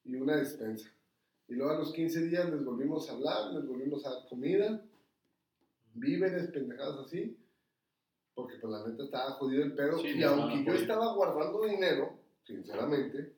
[0.05, 0.89] y una despensa.
[1.49, 4.81] Y luego a los 15 días les volvimos a hablar, les volvimos a dar comida,
[5.99, 7.37] víveres, pendejadas así,
[8.33, 9.99] porque pues la neta estaba jodido el pedo.
[9.99, 13.33] Sí, y no, aunque no, yo estaba guardando dinero, sinceramente,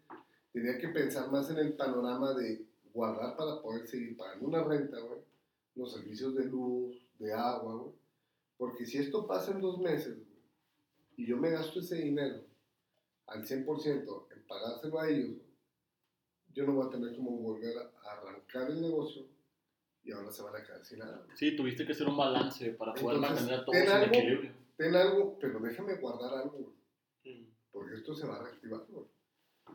[0.52, 5.00] tenía que pensar más en el panorama de guardar para poder seguir pagando una renta,
[5.00, 5.22] güey,
[5.76, 7.94] los servicios de luz, de agua, güey.
[8.58, 10.40] Porque si esto pasa en dos meses, güey,
[11.18, 12.44] y yo me gasto ese dinero
[13.28, 15.50] al 100% en pagárselo a ellos, güey,
[16.54, 19.24] yo no voy a tener como volver a arrancar el negocio
[20.04, 21.26] y ahora se van a quedar sin nada.
[21.36, 24.54] Sí, tuviste que hacer un balance para poder Entonces, mantener a todos en algo- equilibrio.
[24.78, 26.74] Ten algo, pero déjame guardar algo.
[27.26, 27.44] Mm.
[27.72, 29.06] porque esto se va a reactivar, güey.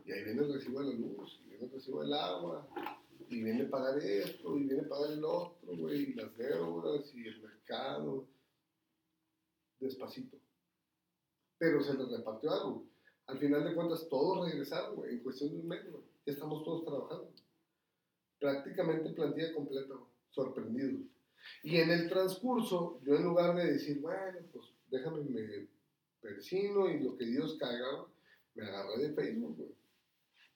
[0.05, 2.67] Y ahí viene el recibo de la luz, y viene el recibo del agua,
[3.29, 7.41] y viene pagar esto, y viene pagar el otro, güey, y las deudas, y el
[7.41, 8.27] mercado.
[9.79, 10.37] Despacito.
[11.57, 12.85] Pero se les repartió algo.
[13.27, 16.03] Al final de cuentas, todos regresaron, güey, en cuestión de un mes, güey.
[16.25, 17.31] Ya estamos todos trabajando.
[18.39, 20.09] Prácticamente plantilla completa, güey.
[20.35, 21.01] Sorprendidos.
[21.63, 25.67] Y en el transcurso, yo en lugar de decir, bueno, pues déjame me
[26.21, 28.05] persino y lo que Dios güey,
[28.55, 29.71] me agarré de Facebook, güey.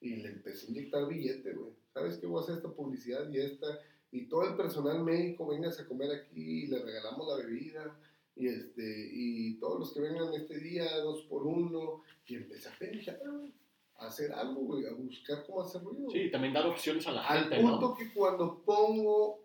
[0.02, 1.72] Y le empecé a inyectar billete, güey.
[1.94, 2.28] ¿Sabes qué?
[2.28, 3.80] Voy a hacer esta publicidad y esta.
[4.12, 8.00] Y todo el personal médico, vengas a comer aquí y le regalamos la bebida.
[8.36, 12.04] Y, este, y todos los que vengan este día, dos por uno.
[12.26, 12.78] Y empecé a
[13.24, 13.54] güey,
[13.98, 16.10] a hacer algo, güey, a buscar cómo hacer ruido.
[16.10, 17.96] Sí, también dar opciones a la Al gente, punto ¿no?
[17.96, 19.39] que cuando pongo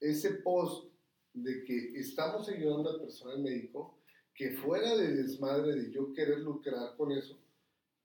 [0.00, 0.92] ese post
[1.32, 3.98] de que estamos ayudando al personal médico,
[4.34, 7.38] que fuera de desmadre de yo querer lucrar con eso,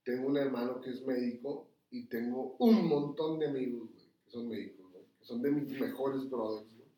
[0.03, 4.49] tengo un hermano que es médico y tengo un montón de amigos, güey, que son
[4.49, 6.89] médicos, güey, que son de mis mejores brothers, güey.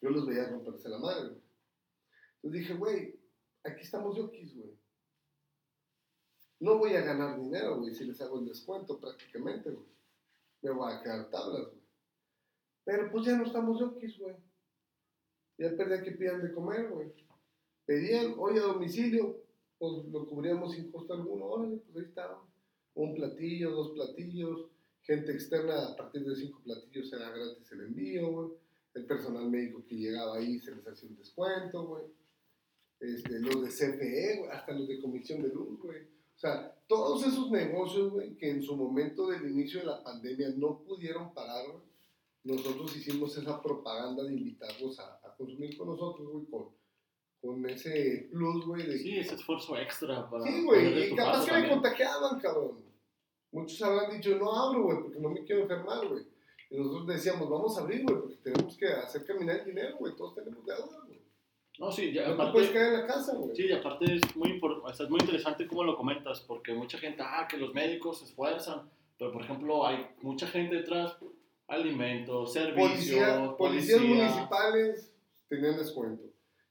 [0.00, 1.42] Yo los veía romperse la madre, güey.
[2.36, 3.20] Entonces dije, güey,
[3.64, 4.78] aquí estamos yokis, güey.
[6.60, 9.88] No voy a ganar dinero, güey, si les hago el descuento prácticamente, güey.
[10.62, 11.83] Me voy a quedar tablas, güey.
[12.84, 14.36] Pero pues ya no estamos yokis, güey.
[15.58, 17.12] Ya perdí que pidan de comer, güey.
[17.86, 19.42] Pedían, hoy a domicilio,
[19.78, 21.46] pues lo cubríamos sin costo alguno.
[21.46, 22.42] Órale, pues ahí estaba.
[22.94, 24.66] Un platillo, dos platillos.
[25.02, 28.48] Gente externa, a partir de cinco platillos era gratis el envío, güey.
[28.94, 32.04] El personal médico que llegaba ahí se les hacía un descuento, güey.
[33.00, 36.02] Este, los de CFE, güey, hasta los de comisión de luz, güey.
[36.02, 40.50] O sea, todos esos negocios, güey, que en su momento del inicio de la pandemia
[40.56, 41.82] no pudieron parar, güey,
[42.44, 46.68] nosotros hicimos esa propaganda de invitarlos a, a consumir con nosotros, güey, con,
[47.40, 50.44] con ese plus, güey, de Sí, ese esfuerzo extra para...
[50.44, 51.72] Sí, güey, y capaz que me también.
[51.74, 52.84] contagiaban, cabrón.
[53.52, 56.24] Muchos habrán dicho, no abro, güey, porque no me quiero enfermar, güey.
[56.70, 60.14] Y nosotros decíamos, vamos a abrir, güey, porque tenemos que hacer caminar el dinero, güey.
[60.16, 61.20] Todos tenemos deuda, güey.
[61.78, 62.52] No, sí, ya, No te aparte...
[62.52, 63.54] puedes quedar en la casa, güey.
[63.56, 66.72] Sí, y aparte es muy, impor- o sea, es muy interesante cómo lo comentas, porque
[66.74, 71.16] mucha gente, ah, que los médicos se esfuerzan, pero por ejemplo hay mucha gente detrás,
[71.74, 74.26] alimentos, servicios, Policía, policías policía.
[74.26, 75.12] municipales
[75.48, 76.24] tenían descuento.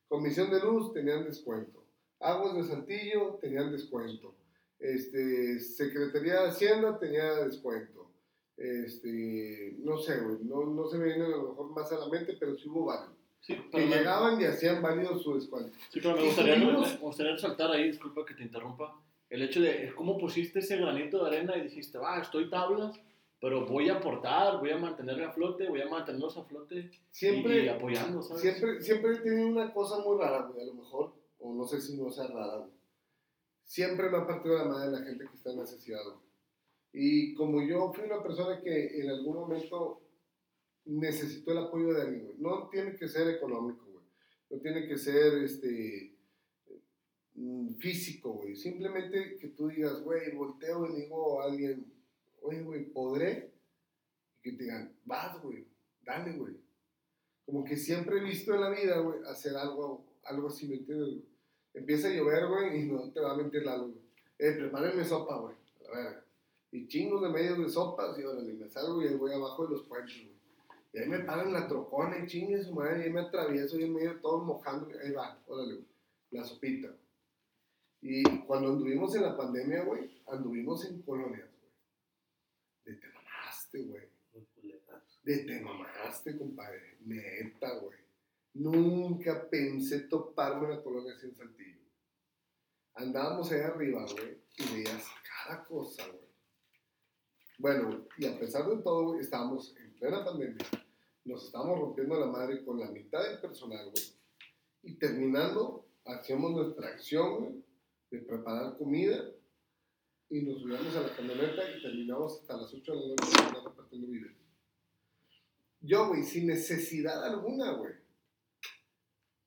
[0.08, 1.84] Comisión de luz tenían descuento.
[2.20, 4.36] Aguas de Saltillo tenían descuento.
[4.80, 8.12] Este, Secretaría de Hacienda tenía descuento.
[8.58, 12.08] Este, no sé, güey, no, no se me viene a lo mejor más a la
[12.08, 13.13] mente, pero sí hubo varios.
[13.39, 15.74] Sí, Que me, llegaban y hacían válido su descuento.
[15.89, 18.96] sí, pero me gustaría, me gustaría resaltar ahí, disculpa que te interrumpa,
[19.30, 22.96] el hecho de cómo pusiste ese granito de arena y dijiste, ah, estoy tablas,
[23.43, 27.65] pero voy a aportar, voy a mantenerme a flote, voy a mantenerlos a flote Siempre,
[27.65, 28.41] y apoyando, ¿sabes?
[28.41, 31.82] siempre, siempre he tenido una cosa muy rara, güey, a lo mejor, o no sé
[31.82, 32.71] si no sea rara, güey.
[33.65, 36.17] Siempre me ha partido la madre la gente que está en necesidad, güey.
[36.93, 39.99] Y como yo fui una persona que en algún momento
[40.86, 42.38] necesitó el apoyo de alguien, güey.
[42.38, 44.06] No tiene que ser económico, güey.
[44.51, 46.15] No tiene que ser, este,
[47.36, 48.56] mm, físico, güey.
[48.56, 51.92] Simplemente que tú digas, güey, volteo y digo a alguien,
[52.43, 53.51] oye, güey, ¿podré?
[54.43, 55.65] Y que te digan, vas, güey,
[56.01, 56.56] dale, güey.
[57.45, 61.23] Como que siempre he visto en la vida, güey, hacer algo, algo así, ¿me entiendes?
[61.73, 63.95] Empieza a llover, güey, y no te va a mentir la luz.
[64.38, 65.56] Eh, prepárenme sopa, güey.
[65.91, 66.23] A ver.
[66.71, 69.84] Y chingos de medios de sopas, y órale, me salgo y voy abajo de los
[69.88, 70.34] puentes, güey.
[70.93, 73.84] Y ahí me paran la trocona y chingue su madre, y ahí me atravieso y
[73.84, 75.88] en medio todo mojando, ahí va, órale, güey,
[76.32, 76.89] la sopita.
[78.01, 81.49] Y cuando anduvimos en la pandemia, güey, anduvimos en colonias,
[83.74, 84.14] mamaste, güey.
[85.24, 86.98] De te mamaste, compadre.
[87.06, 87.98] Neta, güey.
[88.56, 91.80] Nunca pensé toparme una colonia sin Saltillo.
[92.96, 96.30] Andábamos ahí arriba, güey, y veías cada cosa, güey.
[97.58, 100.66] Bueno, y a pesar de todo, güey, estábamos en plena pandemia.
[101.26, 104.04] Nos estábamos rompiendo la madre con la mitad del personal, güey.
[104.84, 107.64] Y terminando, hacíamos nuestra acción, güey,
[108.12, 109.24] de preparar comida.
[110.30, 114.08] Y nos subíamos a la camioneta y terminamos hasta las 8 de la noche repartiendo
[114.08, 114.38] víveres.
[115.82, 117.94] Yo, güey, sin necesidad alguna, güey.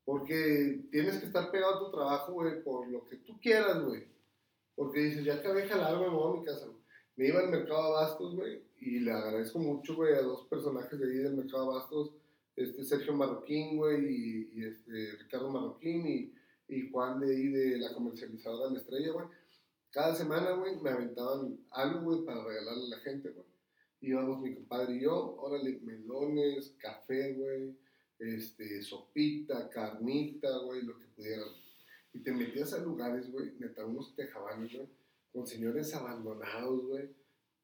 [0.04, 4.04] Porque tienes que estar pegado a tu trabajo, güey, por lo que tú quieras, güey.
[4.76, 6.66] Porque dices, ya acabé de jalarme, me voy a mi casa.
[7.16, 11.00] Me iba al mercado de Abastos, güey, y le agradezco mucho, güey, a dos personajes
[11.00, 12.12] de ahí del mercado de Abastos,
[12.54, 16.34] este Sergio Marroquín, güey, y, este Ricardo Marroquín, y,
[16.68, 19.26] y Juan de ahí de la comercializadora La Estrella, güey.
[19.96, 23.46] Cada semana, güey, me aventaban algo, güey, para regalarle a la gente, güey.
[24.02, 27.74] Íbamos mi compadre y yo, órale, melones, café, güey,
[28.18, 31.48] este, sopita, carnita, güey, lo que pudieran.
[32.12, 34.86] Y te metías a lugares, güey, neta, unos tejabanes, güey,
[35.32, 37.08] con señores abandonados, güey,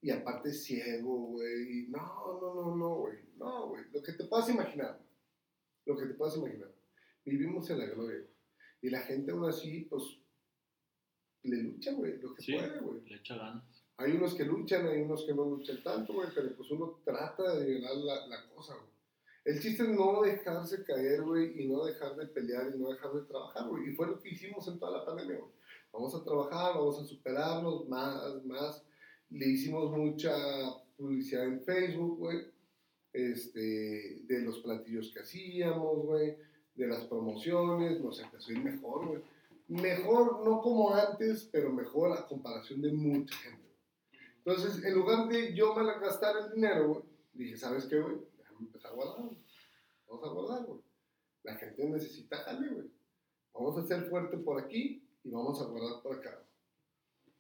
[0.01, 4.49] y aparte ciego, güey, no, no, no, no, güey, no, güey, lo que te puedas
[4.49, 4.99] imaginar,
[5.85, 6.73] lo que te puedas imaginar.
[7.27, 8.33] Vivimos en la gloria, güey.
[8.81, 10.22] Y la gente aún así, pues,
[11.45, 12.53] le lucha, güey, lo que Sí.
[12.55, 13.01] puede, güey.
[13.09, 13.65] Le echa ganas.
[13.97, 17.57] Hay unos que luchan, hay unos que no luchan tanto, güey, pero pues uno trata
[17.57, 18.87] de llenar la, la cosa, güey.
[19.45, 23.13] El chiste es no dejarse caer, güey, y no dejar de pelear y no dejar
[23.13, 23.91] de trabajar, güey.
[23.91, 25.51] Y fue lo que hicimos en toda la pandemia, güey.
[25.93, 28.85] Vamos a trabajar, vamos a superarnos, más, más.
[29.31, 30.33] Le hicimos mucha
[30.97, 32.47] publicidad en Facebook, güey,
[33.13, 36.37] este, de los platillos que hacíamos, güey,
[36.75, 39.21] de las promociones, nos empezó a ir mejor, güey.
[39.73, 43.75] Mejor, no como antes, pero mejor a comparación de mucha gente.
[44.45, 48.17] Entonces, en lugar de yo malgastar el dinero, güey, dije, ¿sabes qué, güey?
[48.37, 49.37] Déjame empezar a guardar, güey.
[50.07, 50.81] Vamos a guardar, güey.
[51.45, 52.91] La gente necesita jale, güey.
[53.55, 56.45] Vamos a ser fuerte por aquí y vamos a guardar por acá.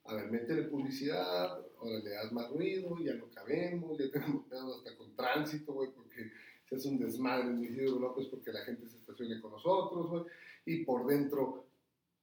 [0.04, 4.78] A ver, métele publicidad, ahora le das más ruido, ya no cabemos, ya tenemos pedos
[4.78, 6.32] hasta con tránsito, güey, porque
[6.64, 10.24] se hace un desmadre en Isidro López porque la gente se estacione con nosotros, güey.
[10.64, 11.66] Y por dentro,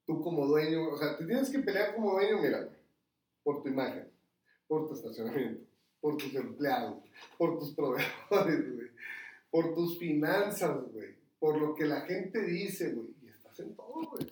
[0.10, 2.68] tú como dueño, o sea, te tienes que pelear como dueño, mira,
[3.44, 4.12] por tu imagen,
[4.68, 5.64] por tu estacionamiento,
[6.02, 7.04] por tus empleados,
[7.38, 8.88] por tus proveedores, güey,
[9.52, 14.02] por tus finanzas, güey, por lo que la gente dice, güey, y estás en todo,
[14.10, 14.26] güey.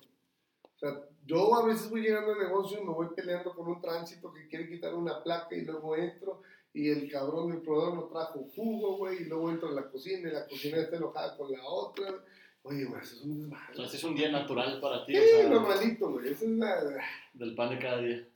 [0.64, 3.80] O sea, yo a veces voy llegando al negocio y me voy peleando con un
[3.80, 6.42] tránsito que quiere quitar una placa y luego entro
[6.74, 10.28] y el cabrón del proveedor no trajo jugo, güey, y luego entro a la cocina
[10.28, 12.24] y la cocina está enojada con la otra.
[12.68, 13.76] Oye, güey, eso es un O desmadre.
[13.76, 16.98] sea, es un día natural para ti, Sí, o sea, normalito, güey, esa es la...
[17.34, 18.28] del pan de cada día.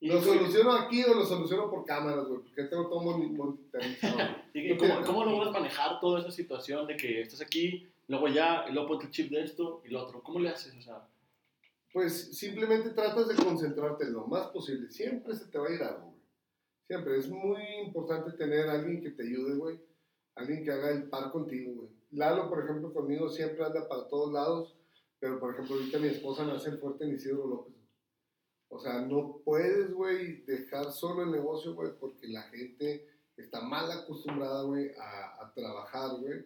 [0.00, 2.40] Y, ¿Lo soluciono aquí o lo soluciono por cámaras, güey?
[2.42, 4.16] Porque tengo todo mon- monitorizado.
[4.54, 8.72] y ¿cómo, ¿Cómo logras manejar toda esa situación de que estás aquí, luego ya, y
[8.72, 10.22] luego ponte el chip de esto y lo otro?
[10.22, 10.72] ¿Cómo le haces?
[10.76, 11.04] O sea,
[11.92, 14.88] Pues simplemente tratas de concentrarte lo más posible.
[14.90, 16.18] Siempre se te va a ir algo, güey.
[16.86, 17.18] Siempre.
[17.18, 19.80] Es muy importante tener a alguien que te ayude, güey.
[20.36, 21.88] Alguien que haga el par contigo, güey.
[22.10, 24.74] Lalo, por ejemplo, conmigo siempre anda para todos lados.
[25.20, 27.74] Pero, por ejemplo, ahorita mi esposa me hace el fuerte en Isidro López.
[28.68, 33.06] O sea, no puedes, güey, dejar solo el negocio, güey, porque la gente
[33.36, 36.44] está mal acostumbrada, güey, a, a trabajar, güey,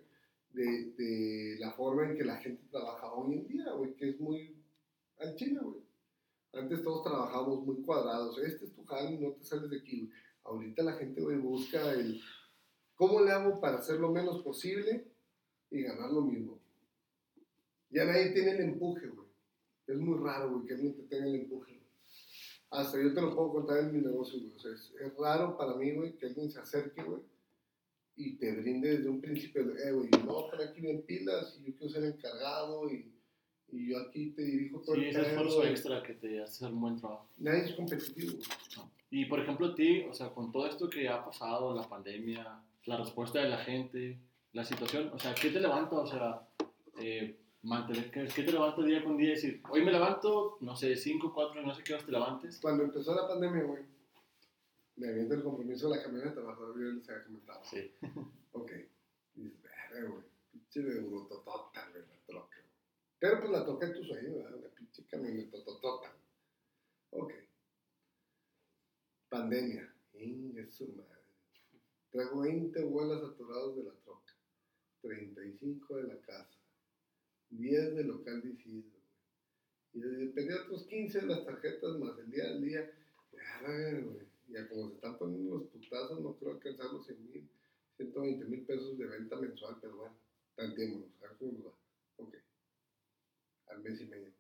[0.50, 4.20] de, de la forma en que la gente trabaja hoy en día, güey, que es
[4.20, 4.56] muy
[5.18, 5.82] al chile, güey.
[6.54, 8.38] Antes todos trabajábamos muy cuadrados.
[8.38, 10.12] Este es tu jale, no te sales de aquí, güey.
[10.44, 12.20] Ahorita la gente, güey, busca el
[12.94, 15.11] cómo le hago para hacer lo menos posible
[15.72, 16.58] y ganar lo mismo.
[17.90, 19.28] Ya nadie tiene el empuje, güey.
[19.86, 21.72] Es muy raro, güey, que alguien te tenga el empuje.
[21.72, 21.82] güey.
[22.70, 24.52] Hasta yo te lo puedo contar en mi negocio, güey.
[24.54, 27.20] O sea, es, es raro para mí, güey, que alguien se acerque, güey,
[28.16, 31.02] y te brinde desde un principio, eh, güey, yo no voy a poner aquí bien
[31.02, 33.10] pilas y yo quiero ser encargado y,
[33.68, 35.70] y yo aquí te dirijo todo Sí, el ese esfuerzo güey.
[35.70, 37.28] extra que te hace hacer un buen trabajo.
[37.38, 38.88] Nadie es competitivo, güey.
[39.10, 42.62] Y por ejemplo, a ti, o sea, con todo esto que ha pasado, la pandemia,
[42.86, 44.18] la respuesta de la gente,
[44.52, 45.96] la situación, o sea, ¿qué te levanta?
[45.96, 46.48] O sea,
[46.98, 49.30] eh, mantener, ¿qué, te levanta día con día?
[49.30, 52.60] Decir, hoy me levanto, no sé, 5, 4, no sé qué horas te levantes.
[52.60, 53.82] Cuando empezó la pandemia, güey,
[54.96, 57.60] me aviento el compromiso de la camioneta, bajo yo les había comentado.
[57.64, 57.94] Sí.
[58.54, 58.70] Ok.
[59.34, 62.58] Y dices, verga, güey, pinche de brutotota, güey, la troca.
[63.18, 64.60] Pero pues la troca es tu sueño, ¿verdad?
[64.62, 66.14] La pinche camioneta totota.
[67.12, 67.32] Ok.
[69.30, 69.90] Pandemia.
[70.12, 71.22] Inga su madre.
[72.10, 74.21] Traigo 20 vuelas atorados de la troca.
[75.02, 76.56] 35 de la casa.
[77.50, 78.98] 10 del local de Isidro.
[79.94, 82.90] Y pedí otros 15 de las tarjetas más el día al día.
[83.62, 84.26] Güey.
[84.48, 87.48] Ya como se están poniendo los putazos, no creo alcanzar los 100 mil,
[87.96, 90.14] 120 mil pesos de venta mensual, pero bueno,
[90.56, 91.72] tanteémonos, a ver cómo va.
[92.18, 92.34] Ok.
[93.68, 94.30] Al mes y medio.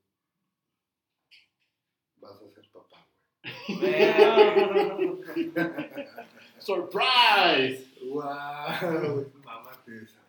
[2.20, 3.06] Vas a ser papá,
[6.58, 7.86] ¡Surprise!
[8.00, 8.12] güey.
[8.12, 9.32] ¡Wow!
[9.44, 10.21] Mámate esa, güey.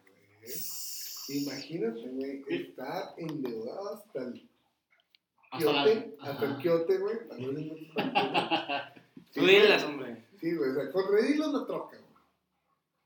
[1.29, 4.49] Imagínate, güey, estar endeudado hasta el
[5.57, 7.51] quiote, hasta el quiote, güey, no
[9.31, 10.27] Sí, dilas, hombre.
[10.39, 12.13] Sí, güey, o sea, con redilos la troca, güey.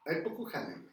[0.06, 0.88] Hay poco jale, güey.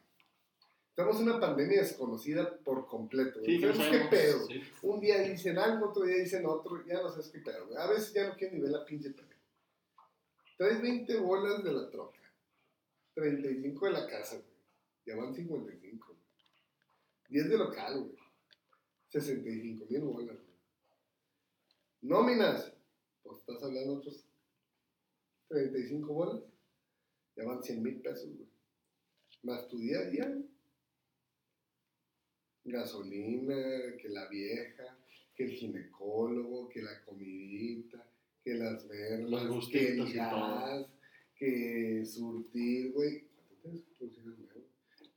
[0.90, 3.57] Estamos en una pandemia desconocida por completo, güey.
[3.57, 4.47] Sí, no Sabemos qué pedo.
[4.47, 4.62] sí.
[4.82, 7.78] Un día dicen algo, otro día dicen otro, ya no sabes qué pedo, güey.
[7.78, 9.34] A veces ya no quieren ni ver la pinche tele.
[10.57, 12.20] Traes 20 bolas de la troca,
[13.14, 14.55] 35 de la casa, güey.
[15.07, 16.14] Ya van 55,
[17.29, 17.43] güey.
[17.43, 18.16] 10 de local, güey.
[19.09, 20.59] 65 mil bolas, güey.
[22.03, 22.72] Nóminas,
[23.22, 24.27] pues estás hablando de otros
[25.49, 26.43] 35 bolas,
[27.37, 28.49] ya van 100 mil pesos, güey.
[29.43, 30.49] Más tu día a día, güey.
[32.64, 34.99] gasolina, que la vieja,
[35.35, 38.07] que el ginecólogo, que la comidita,
[38.43, 38.85] que las
[39.20, 40.87] Los que el y gas,
[41.37, 43.27] que surtir, güey.
[43.62, 44.53] ¿Cuánto tienes que producir?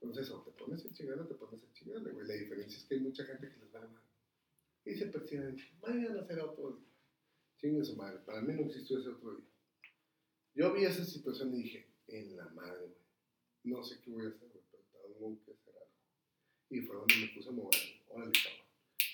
[0.01, 2.27] Entonces, o te pones a chingarle o te pones a chingarle, güey.
[2.27, 4.03] La diferencia es que hay mucha gente que les vale mal.
[4.85, 6.87] Y se percibe, mañana será otro día.
[7.57, 9.49] Chingue su madre, para mí no existió ese otro día.
[10.53, 13.07] Yo vi esa situación y dije, en la madre, güey.
[13.63, 15.95] No sé qué voy a hacer, güey, pero tengo que hacer algo.
[16.69, 17.79] Y fue donde me puse a mover.
[18.07, 18.67] Órale, cabrón.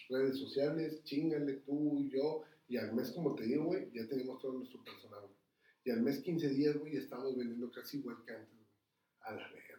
[0.10, 2.44] Redes sociales, chingale tú y yo.
[2.68, 5.38] Y al mes, como te digo, güey, ya tenemos todo nuestro personal, güey.
[5.86, 8.68] Y al mes, 15 días, güey, estamos vendiendo casi igual que antes, güey.
[9.22, 9.73] A la güey.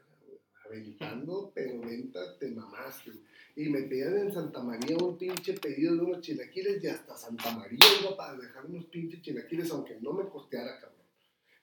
[0.65, 3.13] Aventando, pero venta, te mamaste.
[3.57, 7.57] Y me pedían en Santa María un pinche pedido de unos chilaquiles y hasta Santa
[7.57, 11.07] María iba para dejar unos pinches chilaquiles, aunque no me costeara, cabrón.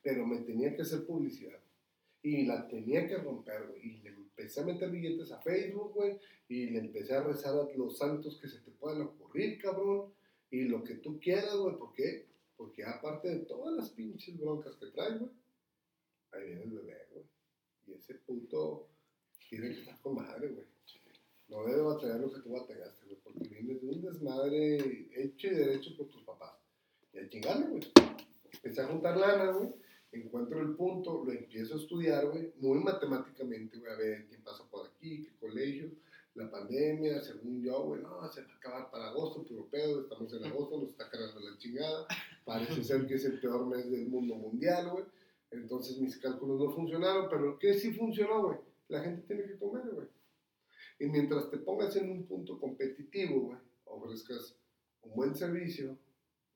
[0.01, 1.59] Pero me tenía que hacer publicidad.
[2.23, 3.81] Y la tenía que romper, güey.
[3.85, 6.17] Y le empecé a meter billetes a Facebook, güey.
[6.47, 10.13] Y le empecé a rezar a los santos que se te puedan ocurrir, cabrón.
[10.49, 11.75] Y lo que tú quieras, güey.
[11.77, 12.27] ¿Por qué?
[12.55, 15.31] Porque aparte de todas las pinches broncas que traes, güey,
[16.31, 17.25] ahí viene el bebé, güey.
[17.87, 18.90] Y ese puto
[19.51, 20.65] tiene que estar con madre, güey.
[21.49, 23.17] No debe batallar lo que tú batallaste, güey.
[23.21, 26.53] Porque vienes de un desmadre hecho y derecho por tus papás.
[27.13, 27.81] Y a chingarle, güey.
[28.53, 29.69] Empecé a juntar lana, güey
[30.11, 34.63] encuentro el punto, lo empiezo a estudiar, güey, muy matemáticamente, güey, a ver quién pasa
[34.69, 35.89] por aquí, qué colegio,
[36.35, 40.33] la pandemia, según yo, güey, no, se va a acabar para agosto, puro pedo, estamos
[40.33, 42.07] en agosto, nos está cargando la chingada,
[42.43, 45.05] parece ser que es el peor mes del mundo mundial, güey,
[45.51, 48.57] entonces mis cálculos no funcionaron, pero ¿qué sí funcionó, güey?
[48.91, 50.07] La gente tiene que comer, güey.
[50.99, 54.59] Y mientras te pongas en un punto competitivo, güey, ofrezcas
[55.03, 55.97] un buen servicio,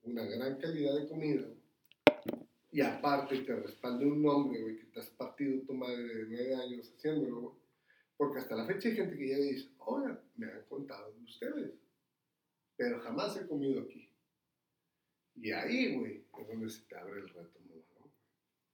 [0.03, 1.47] una gran calidad de comida,
[2.73, 6.55] y aparte te respalde un nombre, güey, que te has partido tu madre de nueve
[6.55, 7.55] años haciéndolo, güey.
[8.17, 11.23] Porque hasta la fecha hay gente que llega y dice, oiga, me han contado de
[11.23, 11.71] ustedes,
[12.75, 14.09] pero jamás he comido aquí.
[15.35, 18.11] Y ahí, güey, es donde se te abre el reto, ¿no?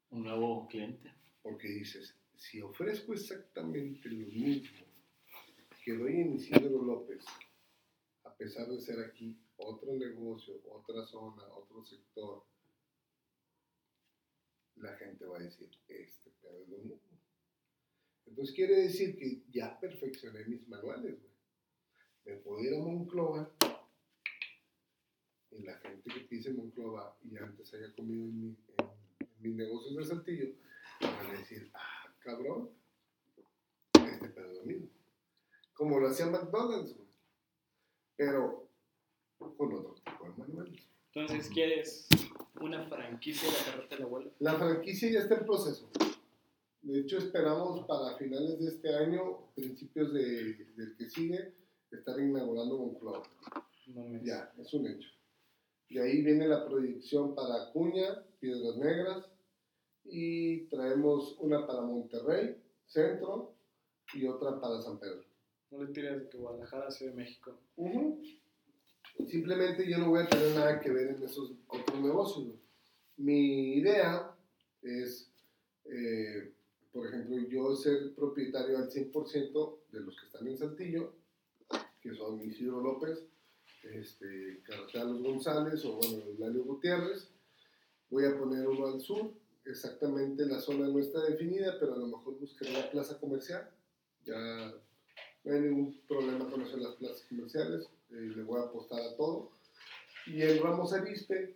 [0.10, 1.14] Un nuevo cliente.
[1.44, 4.86] Porque dices, si ofrezco exactamente lo mismo
[5.86, 7.24] que doy en Isidro López,
[8.24, 12.44] a pesar de ser aquí otro negocio, otra zona, otro sector,
[14.78, 17.00] la gente va a decir, este pedo es lo mismo.
[18.26, 21.32] Entonces quiere decir que ya perfeccioné mis manuales, güey.
[22.26, 23.52] Me puedo ir a Monclova
[25.52, 29.56] y la gente que pise Monclova y antes haya comido en, mi- en- en mis
[29.56, 30.54] negocios de Saltillo,
[31.02, 32.70] van a decir, ah, cabrón,
[33.94, 34.88] este pedo lo mismo.
[35.74, 37.08] Como lo hacía McDonald's, güey.
[38.16, 38.68] Pero
[39.38, 40.88] con otro tipo de manuales.
[41.14, 42.08] Entonces, ¿quieres
[42.62, 44.32] una franquicia de la carreta del abuelo?
[44.40, 45.90] La franquicia ya está en proceso.
[46.84, 51.54] De hecho, esperamos para finales de este año, principios de- del que sigue,
[51.92, 53.24] estar inaugurando Monclova.
[53.88, 55.10] No me Ya, es un hecho.
[55.90, 59.26] De ahí viene la proyección para Acuña, Piedras Negras,
[60.06, 63.56] y traemos una para Monterrey, Centro,
[64.14, 65.24] y otra para San Pedro.
[65.72, 67.58] No le tires de que Guadalajara, Ciudad de México.
[69.30, 72.56] Simplemente yo no voy a tener nada que ver en esos otros negocios.
[73.18, 74.36] Mi idea
[74.82, 75.32] es,
[75.86, 76.54] eh,
[76.92, 81.14] por ejemplo, yo ser propietario al 100% de los que están en Saltillo,
[82.02, 83.28] que son Isidro López,
[83.84, 87.30] este, Carlos González o bueno, Eulalio Gutiérrez.
[88.10, 89.34] Voy a poner uno al sur,
[89.66, 93.70] exactamente la zona no está definida, pero a lo mejor buscaré una plaza comercial.
[94.24, 94.74] Ya
[95.44, 99.16] no hay ningún problema con en las plazas comerciales, eh, le voy a apostar a
[99.16, 99.52] todo.
[100.28, 101.56] Y en Ramos Arispe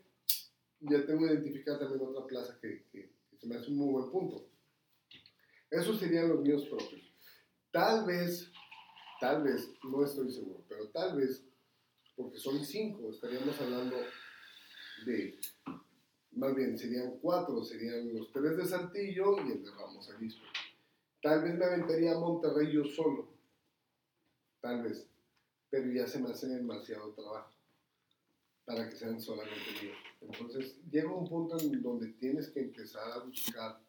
[0.82, 4.12] ya tengo identificada también otra plaza que, que- que se me hace un muy buen
[4.12, 4.48] punto.
[5.70, 7.02] Esos serían los míos propios.
[7.72, 8.50] Tal vez,
[9.20, 11.44] tal vez, no estoy seguro, pero tal vez,
[12.16, 13.98] porque son cinco, estaríamos hablando
[15.06, 15.38] de,
[16.36, 20.46] más bien serían cuatro, serían los tres de Saltillo y el de Ramos Arispe.
[21.22, 23.30] Tal vez me aventaría a Monterrey yo solo,
[24.62, 25.08] tal vez,
[25.70, 27.52] pero ya se me hace demasiado trabajo
[28.66, 29.98] para que sean solamente míos.
[30.22, 33.80] Entonces llega un punto en donde tienes que empezar a buscar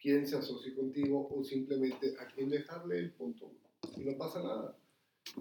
[0.00, 3.52] quién se asocie contigo o simplemente a quién dejarle el punto.
[3.96, 4.76] Y no pasa nada.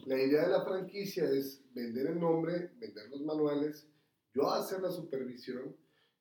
[0.05, 3.87] La idea de la franquicia es vender el nombre, vender los manuales,
[4.33, 5.75] yo hacer la supervisión,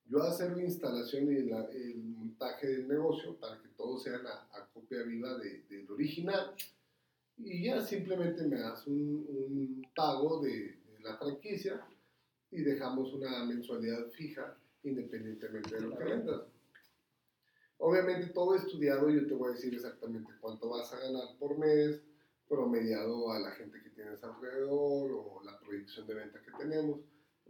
[0.07, 4.49] yo hacer la instalación y la- el montaje del negocio para que todo sea la,
[4.53, 6.55] a copia viva de- del original.
[7.39, 11.81] Y ya simplemente me das un, un pago de, de la franquicia
[12.51, 16.43] y dejamos una mensualidad fija independientemente de lo que vendas.
[17.79, 22.01] Obviamente todo estudiado, yo te voy a decir exactamente cuánto vas a ganar por mes,
[22.49, 27.01] promediado a la gente que tienes alrededor o la proyección de venta que tenemos,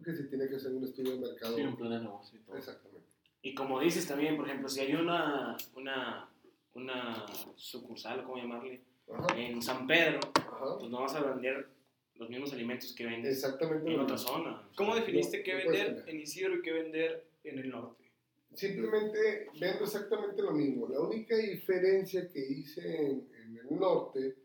[0.02, 1.56] porque se tiene que hacer un estudio de mercado.
[1.56, 2.56] Sí, un plan de negocio y todo.
[2.56, 3.08] Exactamente.
[3.42, 6.28] Y como dices también, por ejemplo, si hay una, una,
[6.74, 7.26] una
[7.56, 8.80] sucursal, ¿cómo llamarle?
[9.12, 10.78] Ajá, En San Pedro, ajá.
[10.78, 11.68] pues no vas a vender
[12.14, 13.92] los mismos alimentos que vendes Exactamente.
[13.92, 14.68] en otra zona.
[14.76, 18.10] ¿Cómo definiste No, qué vender en Isidro y qué vender en el norte?
[18.54, 20.88] Simplemente vendo exactamente lo mismo.
[20.88, 24.36] La única diferencia que hice en, en el norte,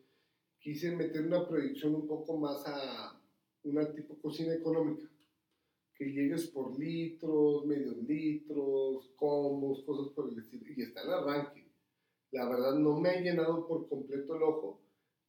[0.59, 3.19] quise meter una proyección un poco más a
[3.63, 5.07] una tipo cocina económica.
[5.97, 10.65] Que llegues por litros, medios litros, combos, cosas por el estilo.
[10.75, 11.65] Y está el arranque.
[12.31, 14.79] La verdad no me ha llenado por completo el ojo,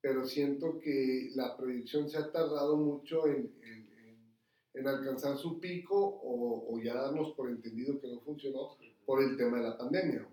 [0.00, 4.34] pero siento que la proyección se ha tardado mucho en, en- en-
[4.74, 9.36] en alcanzar su pico o, o ya darnos por entendido que no funcionó por el
[9.36, 10.28] tema de la pandemia.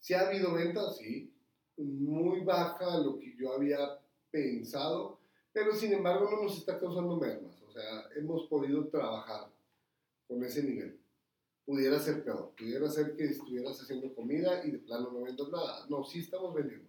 [0.00, 1.32] Si ha habido ventas, sí,
[1.76, 3.78] muy baja a lo que yo había
[4.30, 5.18] pensado,
[5.52, 7.60] pero sin embargo no nos está causando mermas.
[7.62, 9.49] O sea, hemos podido trabajar
[10.30, 10.96] con ese nivel.
[11.66, 15.86] Pudiera ser peor, pudiera ser que estuvieras haciendo comida y de plano no vendas nada.
[15.88, 16.88] No, sí estamos vendiendo.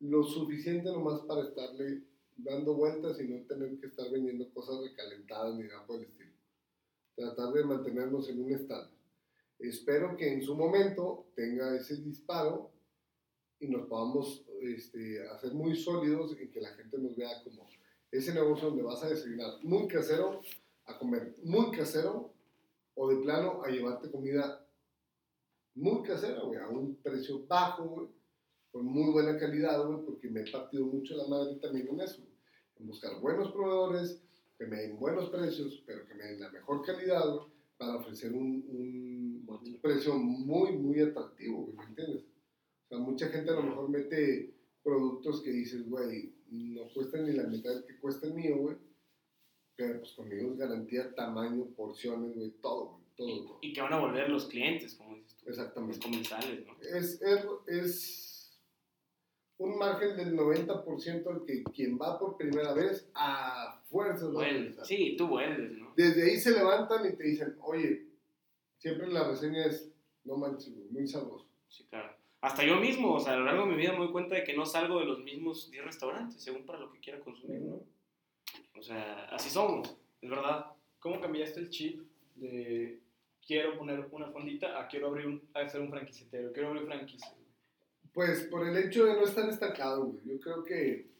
[0.00, 2.02] Lo suficiente nomás para estarle
[2.36, 6.32] dando vueltas y no tener que estar vendiendo cosas recalentadas ni nada por el estilo.
[7.14, 8.90] Tratar de mantenernos en un estándar.
[9.60, 12.72] Espero que en su momento tenga ese disparo
[13.60, 17.66] y nos podamos este, hacer muy sólidos en que la gente nos vea como
[18.10, 20.42] ese negocio donde vas a desayunar muy casero,
[20.84, 22.35] a comer muy casero
[22.96, 24.66] o de plano a llevarte comida
[25.74, 28.08] muy casera, güey, a un precio bajo, güey,
[28.72, 32.22] con muy buena calidad, güey, porque me he partido mucho la madre también en eso,
[32.80, 34.22] en buscar buenos proveedores,
[34.58, 38.32] que me den buenos precios, pero que me den la mejor calidad, güey, para ofrecer
[38.32, 42.24] un, un, un precio muy, muy atractivo, güey, ¿me entiendes?
[42.86, 47.32] O sea, mucha gente a lo mejor mete productos que dices, güey, no cuestan ni
[47.32, 48.76] la mitad que cuesta el mío, güey,
[49.76, 53.58] pero pues conmigo es garantía, tamaño, porciones, güey, todo, güey, todo, todo.
[53.60, 55.46] Y que van a volver los clientes, como dices tú.
[55.46, 56.00] Los Exactamente.
[56.00, 56.72] comensales, ¿no?
[56.80, 58.60] Es, es, es
[59.58, 64.76] un margen del 90% el que quien va por primera vez a fuerzas Vuelves.
[64.84, 65.92] Sí, tú vuelves, ¿no?
[65.96, 68.06] Desde ahí se levantan y te dicen, oye,
[68.78, 69.92] siempre la reseña es,
[70.24, 71.48] no manches, güey, muy sabroso.
[71.68, 72.14] Sí, claro.
[72.40, 74.44] Hasta yo mismo, o sea, a lo largo de mi vida me doy cuenta de
[74.44, 77.82] que no salgo de los mismos 10 restaurantes, según para lo que quiera consumir, ¿no?
[78.86, 80.66] Sea, así somos, es verdad.
[81.00, 82.02] ¿Cómo cambiaste el chip
[82.36, 83.00] de
[83.44, 87.34] quiero poner una fondita a quiero abrir un, a ser un franquiciatero, quiero abrir franquicia?
[88.12, 90.20] Pues por el hecho de no estar estancado, güey.
[90.24, 91.10] Yo creo que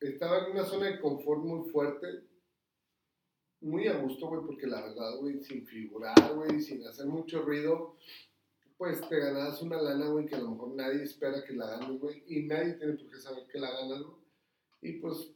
[0.00, 2.24] estaba en una zona de confort muy fuerte
[3.60, 7.96] muy a gusto, güey, porque la verdad, güey, sin figurar, güey, sin hacer mucho ruido,
[8.78, 12.00] pues te ganabas una lana, güey, que a lo mejor nadie espera que la ganes,
[12.00, 14.16] güey, y nadie tiene por qué saber que la ganas, güey.
[14.80, 15.32] Y pues,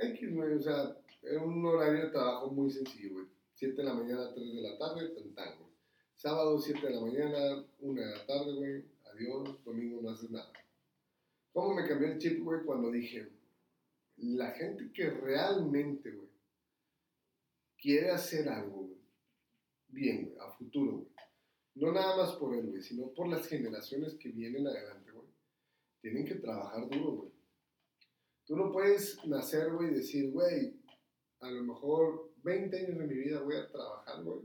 [0.00, 3.26] X, güey, o sea, era un horario de trabajo muy sencillo, güey.
[3.54, 5.70] 7 de la mañana, 3 de la tarde, tan tan, güey.
[6.16, 8.84] Sábado, 7 de la mañana, 1 de la tarde, güey.
[9.12, 10.50] Adiós, domingo no haces nada.
[11.52, 13.28] ¿Cómo me cambió el chip, güey, cuando dije,
[14.16, 16.28] la gente que realmente, güey,
[17.76, 18.98] quiere hacer algo, güey,
[19.88, 21.08] bien, güey, a futuro, güey.
[21.74, 25.26] No nada más por él, güey, sino por las generaciones que vienen adelante, güey.
[26.00, 27.39] Tienen que trabajar duro, güey.
[28.44, 30.76] Tú no puedes nacer, güey, y decir, güey,
[31.40, 34.40] a lo mejor 20 años de mi vida voy a trabajar, güey,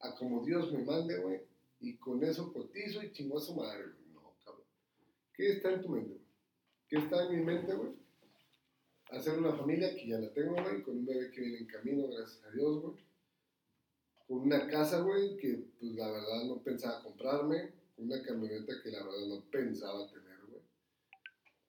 [0.00, 1.40] a como Dios me mande, güey,
[1.80, 4.12] y con eso cotizo y chingo a su madre, güey.
[4.12, 4.64] No, cabrón.
[5.32, 6.28] ¿Qué está en tu mente, güey?
[6.88, 7.92] ¿Qué está en mi mente, güey?
[9.10, 12.08] Hacer una familia que ya la tengo, güey, con un bebé que viene en camino,
[12.08, 12.96] gracias a Dios, güey.
[14.26, 17.72] Con una casa, güey, que pues la verdad no pensaba comprarme.
[17.96, 20.17] Una camioneta que la verdad no pensaba tener.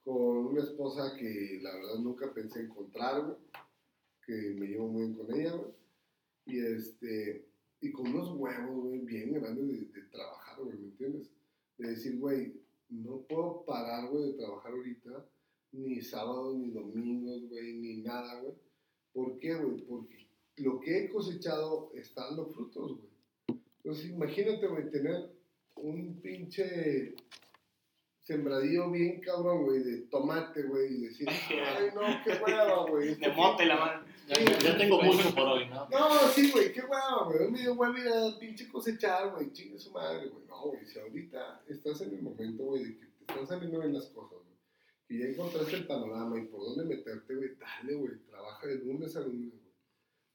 [0.10, 3.38] Con una esposa que la verdad nunca pensé encontrar.
[4.26, 5.54] Que me llevo muy bien con ella.
[6.48, 7.46] Y este,
[7.80, 11.30] y con unos huevos, güey, bien grandes de, de trabajar, güey, ¿me entiendes?
[11.78, 15.30] De decir, güey, no puedo parar, güey, de trabajar ahorita,
[15.74, 18.56] ni sábados, ni domingos, güey, ni nada, güey.
[19.14, 19.86] ¿Por qué, güey?
[19.86, 23.62] Porque lo que he cosechado está dando frutos, güey.
[23.84, 25.30] Entonces, imagínate, güey, tener
[25.76, 27.14] un pinche
[28.30, 33.16] sembradío bien cabrón, güey, de tomate, güey, y decir, ay, no, qué hueva, güey.
[33.16, 34.06] De mote la mano.
[34.28, 35.90] Ya, ya tengo mucho por hoy, ¿no?
[35.90, 37.48] No, sí, güey, qué hueva, güey.
[37.48, 39.52] Un medio hueva ir a pinche cosechar, güey.
[39.52, 40.46] Chingue su madre, güey.
[40.46, 43.94] No, güey, si ahorita estás en el momento, güey, de que te están saliendo bien
[43.96, 44.58] las cosas, güey.
[45.10, 48.14] Y ya encontraste el panorama y por dónde meterte, güey, dale, güey.
[48.28, 49.74] Trabaja de lunes a lunes, güey.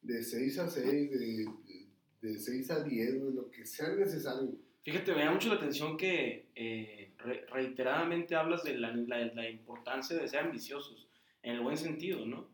[0.02, 4.50] De 6 a 6, de, de, de 6 a 10, güey, lo que sea necesario.
[4.84, 9.48] Fíjate, me da mucho la atención que eh, re- reiteradamente hablas de la, la- la
[9.48, 11.08] importancia de ser ambiciosos,
[11.42, 12.46] en el buen sentido, ¿no?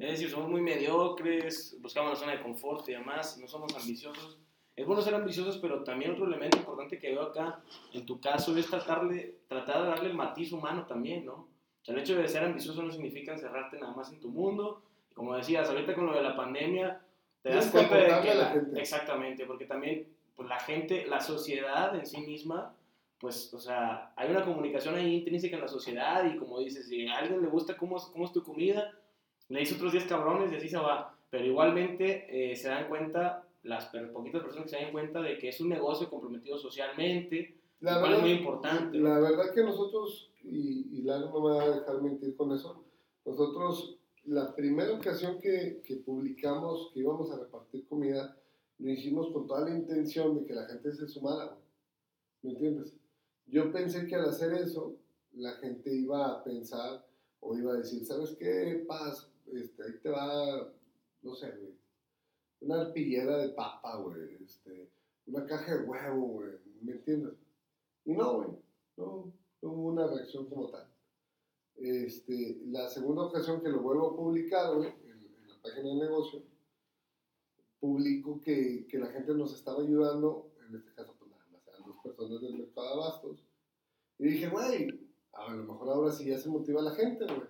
[0.00, 4.38] Es decir, somos muy mediocres, buscamos la zona de confort y demás, no somos ambiciosos.
[4.76, 7.60] Es bueno ser ambiciosos, pero también otro elemento importante que veo acá,
[7.92, 11.32] en tu caso, es tratar de, tratar de darle el matiz humano también, ¿no?
[11.34, 14.82] O sea, el hecho de ser ambicioso no significa encerrarte nada más en tu mundo.
[15.14, 17.00] Como decías, ahorita con lo de la pandemia,
[17.42, 18.34] te das cuenta de que...
[18.34, 22.74] la exactamente, porque también pues, la gente, la sociedad en sí misma,
[23.18, 27.06] pues, o sea, hay una comunicación ahí intrínseca en la sociedad y como dices, si
[27.06, 28.92] a alguien le gusta cómo, es- cómo es tu comida,
[29.48, 31.16] le dice otros 10 cabrones y así se va.
[31.30, 35.48] Pero igualmente eh, se dan cuenta, las poquitas personas que se dan cuenta de que
[35.48, 38.98] es un negocio comprometido socialmente, La verdad, es muy importante.
[38.98, 42.84] La verdad que nosotros, y, y Lalo no me va a dejar mentir con eso,
[43.24, 48.36] nosotros, la primera ocasión que, que publicamos que íbamos a repartir comida,
[48.84, 51.56] lo hicimos con toda la intención de que la gente se sumara.
[52.42, 52.92] ¿me entiendes?
[53.46, 54.94] Yo pensé que al hacer eso,
[55.32, 57.02] la gente iba a pensar
[57.40, 59.30] o iba a decir, ¿sabes qué, Paz?
[59.46, 60.70] Este, ahí te va,
[61.22, 61.74] no sé, güey,
[62.60, 64.90] una arpillera de papa, güey, este,
[65.26, 67.34] una caja de huevo, güey, ¿me entiendes?
[68.04, 68.48] Y no, güey,
[68.98, 69.32] no,
[69.62, 70.86] no hubo una reacción como tal.
[71.76, 75.94] Este, la segunda ocasión que lo vuelvo a publicar, güey, en, en la página de
[75.94, 76.42] negocio,
[77.84, 81.84] publico que, que la gente nos estaba ayudando, en este caso, pues nada más eran
[81.84, 83.44] dos personas del mercado de abastos.
[84.18, 84.88] Y dije, güey,
[85.32, 87.46] a lo mejor ahora sí ya se motiva la gente, güey.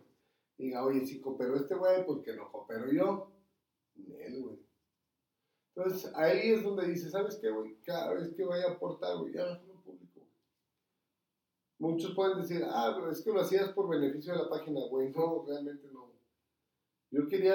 [0.59, 3.31] Diga, oye, si cooperó este güey, ¿por qué no coopero yo?
[3.95, 4.59] Él, güey.
[5.77, 7.81] Entonces, ahí es donde dice, ¿sabes qué, güey?
[7.85, 10.21] Cada vez que vaya a aportar, güey, ya lo público.
[11.79, 15.13] Muchos pueden decir, ah, pero es que lo hacías por beneficio de la página, güey.
[15.13, 16.11] No, realmente no.
[17.13, 17.55] Yo quería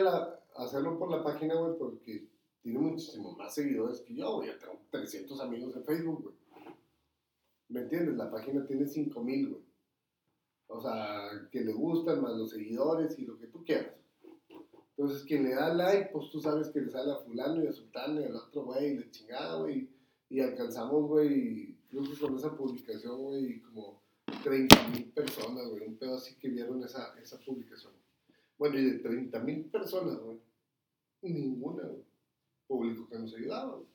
[0.55, 2.28] hacerlo por la página, güey, porque
[2.61, 4.49] tiene muchísimo más seguidores que yo, güey.
[4.59, 6.35] Tengo 300 amigos en Facebook, güey.
[7.69, 8.15] ¿Me entiendes?
[8.15, 9.63] La página tiene 5000, güey.
[10.67, 13.95] O sea, que le gustan más los seguidores y lo que tú quieras.
[14.95, 17.71] Entonces, quien le da like, pues tú sabes que le sale a fulano y a
[17.71, 19.89] sultano y al otro güey, y la chingada, güey.
[20.29, 24.01] Y alcanzamos, güey, que con esa publicación, güey, como
[24.43, 25.87] 30 mil personas, güey.
[25.87, 27.93] Un pedo así que vieron esa, esa publicación.
[28.57, 30.37] Bueno, y de 30 mil personas, güey,
[31.21, 32.03] ninguna, güey,
[32.69, 33.89] publicó que nos ayudaba, güey.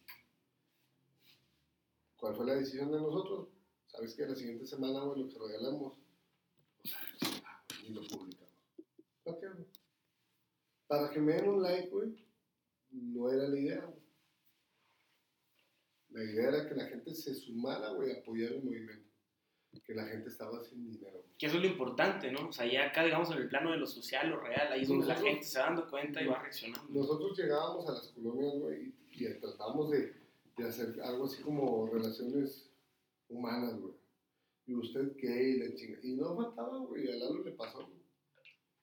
[2.16, 3.48] ¿Cuál fue la decisión de nosotros?
[3.86, 6.06] ¿Sabes que La siguiente semana, güey, lo que regalamos, güey,
[7.86, 8.52] y lo publicamos.
[9.24, 9.66] Ok, güey.
[10.88, 12.26] Para que me den un like, güey,
[12.90, 14.02] no era la idea, güey.
[16.10, 19.08] La idea era que la gente se sumara, güey, a apoyar el movimiento.
[19.74, 21.22] Que que la gente estaba sin dinero.
[21.38, 22.48] Que eso es lo importante, ¿no?
[22.48, 24.88] O sea, ya acá, digamos, en el plano de lo social, lo real, ahí es
[24.88, 26.88] donde la gente se va dando cuenta y va reaccionando.
[26.92, 30.14] Nosotros llegábamos a las colonias, güey, y, y tratábamos de,
[30.56, 32.70] de hacer algo así como relaciones
[33.28, 33.94] humanas, güey.
[34.66, 35.98] Y usted qué, y la chinga.
[36.02, 38.04] Y no faltaba, güey, a Lalo le pasó, güey.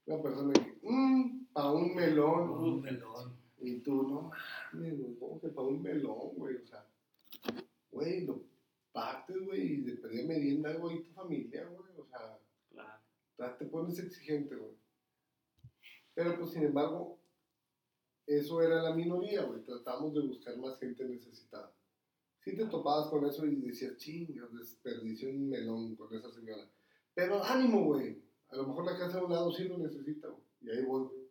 [0.06, 2.50] Una persona que, mmm, pa' un melón.
[2.52, 3.36] Un melón.
[3.60, 4.32] Y tú, no
[4.74, 6.58] mames, güey, ¿cómo que pa' un melón, güey?
[6.58, 6.86] O sea,
[7.92, 8.51] güey, lo
[8.92, 11.92] partes, güey, y de pedir merienda, güey, tu familia, güey.
[11.98, 12.40] O sea,
[12.70, 13.58] Claro.
[13.58, 14.74] te pones exigente, güey.
[16.14, 17.20] Pero pues sin embargo,
[18.28, 19.64] eso era la minoría, güey.
[19.64, 21.74] Tratamos de buscar más gente necesitada.
[22.44, 26.70] Si te topabas con eso y decías, chingas, desperdició un melón con esa señora.
[27.14, 28.22] Pero ánimo, güey.
[28.50, 30.44] A lo mejor la casa de un lado sí lo necesita, güey.
[30.62, 31.22] Y ahí voy, güey.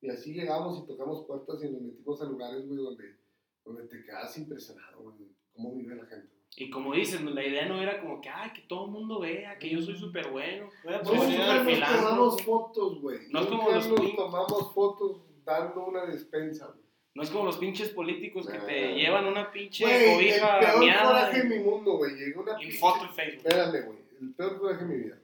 [0.00, 3.16] Y así llegamos y tocamos puertas y nos metimos a lugares, güey, donde,
[3.64, 5.28] donde te quedas impresionado, güey.
[5.52, 6.32] Cómo vive la gente.
[6.56, 9.20] Y como dices, no, la idea no era como que, ay, que todo el mundo
[9.20, 10.68] vea, que yo soy súper bueno.
[10.84, 11.96] Nos perfilando.
[11.96, 13.20] tomamos fotos, güey.
[13.30, 16.82] No es como los nos tomamos fotos dando una despensa, güey.
[17.14, 21.08] No es como los pinches políticos que te llevan una pinche el cobija peor miada
[21.08, 22.14] coraje en, de mi mundo, güey.
[22.16, 23.46] Llegó una pinche- foto en Facebook.
[23.46, 23.98] Espérame, güey.
[24.20, 25.18] El peor coraje de mi vida.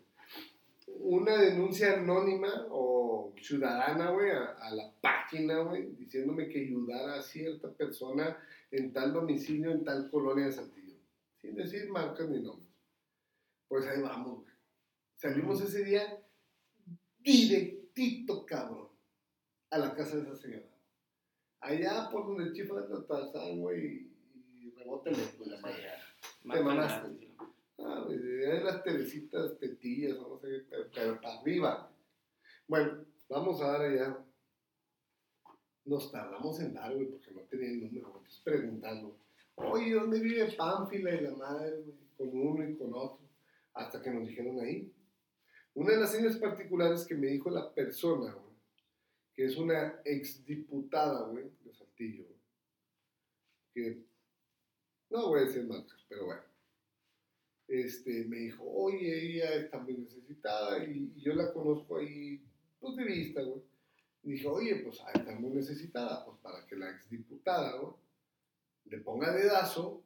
[1.01, 7.23] Una denuncia anónima o ciudadana, güey, a, a la página, güey, diciéndome que ayudara a
[7.23, 8.37] cierta persona
[8.71, 10.78] en tal domicilio, en tal colonia de Saltillo.
[11.41, 12.69] Sin decir marcas ni nombres.
[13.69, 14.55] Pues ahí vamos, güey.
[15.17, 16.23] Salimos ese día
[17.19, 18.89] directito, cabrón,
[19.71, 20.69] a la casa de esa señora.
[21.61, 24.09] Allá por donde de la Tarzán, güey,
[24.55, 27.09] y pues la mamaste.
[27.09, 27.55] gratis, ¿no?
[27.79, 28.19] Ah, güey,
[28.63, 31.91] las telecitas, tetillas, no sé, pero, pero para arriba.
[32.67, 34.25] Bueno, vamos a dar allá.
[35.85, 38.09] Nos tardamos en dar, güey, porque no tenía el número.
[38.09, 39.17] Entonces preguntando,
[39.59, 41.97] oye, ¿dónde vive Pánfila y la madre, güey?
[42.17, 43.29] Con uno y con otro.
[43.75, 44.93] Hasta que nos dijeron ahí.
[45.75, 48.57] Una de las señas particulares que me dijo la persona, güey,
[49.35, 52.41] que es una exdiputada, güey, de Saltillo, güey,
[53.73, 54.05] que
[55.11, 56.49] no voy a decir marcas, pero bueno
[57.69, 62.43] este, me dijo, oye, ella está muy necesitada y, yo la conozco ahí,
[62.81, 63.63] pues de vista, güey.
[64.23, 67.93] Y dije, oye, pues ah, está muy necesitada, pues para que la exdiputada, güey,
[68.89, 70.03] le ponga dedazo,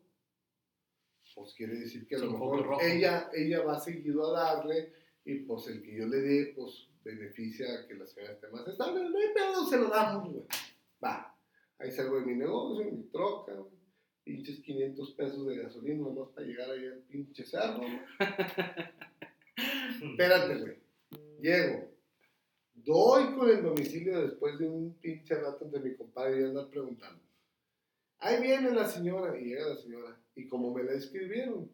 [1.34, 4.92] pues quiere decir que a lo mejor ella, ella va seguido a darle
[5.24, 8.66] y pues el que yo le dé, pues beneficia a que la señora esté más
[8.68, 9.08] estable.
[9.08, 10.44] No hay pedo, se lo damos, güey.
[11.02, 11.36] Va.
[11.78, 13.82] Ahí salgo de mi negocio, mi troca, güey
[14.24, 18.00] pinches 500 pesos de gasolina nomás para llegar ahí al pinche cerro, güey.
[20.10, 20.76] Espérate, güey.
[21.40, 21.92] Llego.
[22.74, 27.20] Doy con el domicilio después de un pinche rato entre mi compadre y andar preguntando.
[28.24, 30.16] Ahí viene la señora, y llega la señora.
[30.36, 31.68] Y como me la escribieron,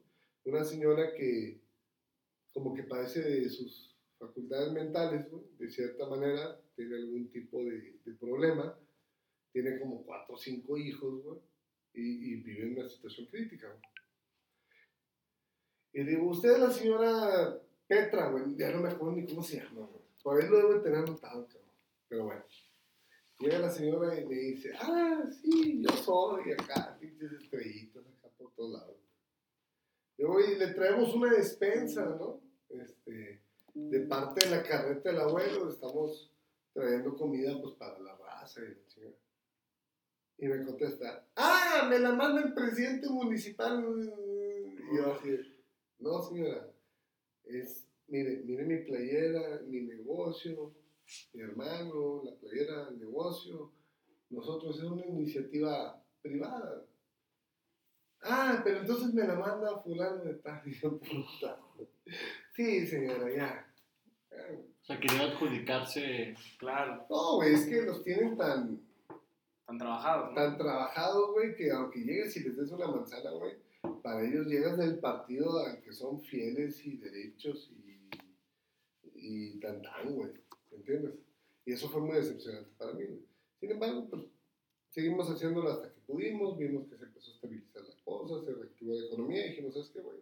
[0.45, 1.61] una señora que
[2.55, 5.27] como que padece de sus facultades mentales,
[5.59, 8.77] de cierta manera, tiene algún tipo de, problema,
[9.53, 11.39] tiene como cuatro o cinco hijos, güey,
[11.93, 13.69] y, y vive en una situación crítica.
[15.93, 19.59] Y digo, usted es la señora Petra, güey, ya no me acuerdo ni cómo se
[19.59, 19.87] llama.
[20.23, 21.47] Por ahí lo debo de tener anotado.
[22.09, 22.43] Pero bueno.
[23.39, 28.53] Llega la señora y me dice, ah, sí, yo soy acá, pinches estrellitas acá por
[28.55, 28.97] todos lados.
[30.17, 32.41] Yo y le traemos una despensa, ¿no?
[32.69, 33.41] Este,
[33.75, 36.33] de parte de la carreta del abuelo, estamos
[36.73, 39.11] trayendo comida pues para la raza y la.
[40.41, 43.85] Y me contesta, ah, me la manda el presidente municipal.
[43.85, 45.37] Y yo así,
[45.99, 46.69] no señora,
[47.45, 50.73] es, mire, mire mi playera, mi negocio,
[51.33, 53.73] mi hermano, la playera, el negocio.
[54.31, 56.85] Nosotros es una iniciativa privada.
[58.23, 60.63] Ah, pero entonces me la manda fulano de tal.
[60.67, 61.61] Y yo, puta.
[62.55, 63.65] Sí, señora, ya.
[64.31, 66.35] O sea, quería adjudicarse.
[66.59, 68.81] Claro, No, güey, es que los tienen tan,
[69.61, 70.35] están trabajados, ¿no?
[70.35, 73.55] tan trabajados, güey, que aunque llegues y les des una manzana, güey,
[74.03, 78.09] para ellos llegas del partido al que son fieles y derechos y,
[79.15, 80.41] y tan tan, güey, ¿me
[80.77, 81.15] entiendes?
[81.65, 83.05] Y eso fue muy decepcionante para mí.
[83.61, 84.23] Sin embargo, pues
[84.91, 88.95] seguimos haciéndolo hasta que pudimos, vimos que se empezó a estabilizar la cosa, se reactivó
[88.95, 90.19] la economía y dijimos, ¿sabes qué, güey?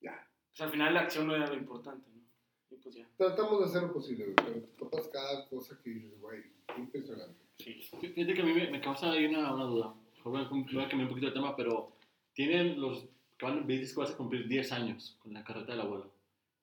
[0.00, 0.28] Ya.
[0.50, 2.22] Pues al final la acción no era lo importante, ¿no?
[2.70, 3.08] Y pues ya.
[3.16, 6.42] Tratamos de hacer lo posible, güey, pero te topas cada cosa que dices, güey,
[6.76, 7.40] impresionante.
[7.58, 7.74] Sí.
[8.00, 9.94] Fíjate que a mí me, me causa ahí una, una duda.
[10.24, 11.92] Voy a, voy a cambiar un poquito de tema, pero
[12.32, 13.06] tienen los
[13.38, 16.12] que van, dices que vas a cumplir 10 años con la carreta del abuelo.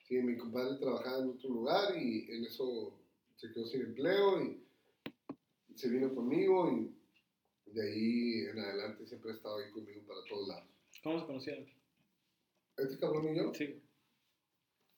[0.08, 2.94] Sí, mi compadre trabajaba en otro lugar y en eso
[3.36, 4.64] se quedó sin empleo y
[5.74, 6.90] se vino conmigo y
[7.70, 10.70] de ahí en adelante siempre ha estado ahí conmigo para todos lados.
[11.02, 11.79] ¿Cómo se conocieron?
[12.82, 13.80] Este cabrón y yo Sí.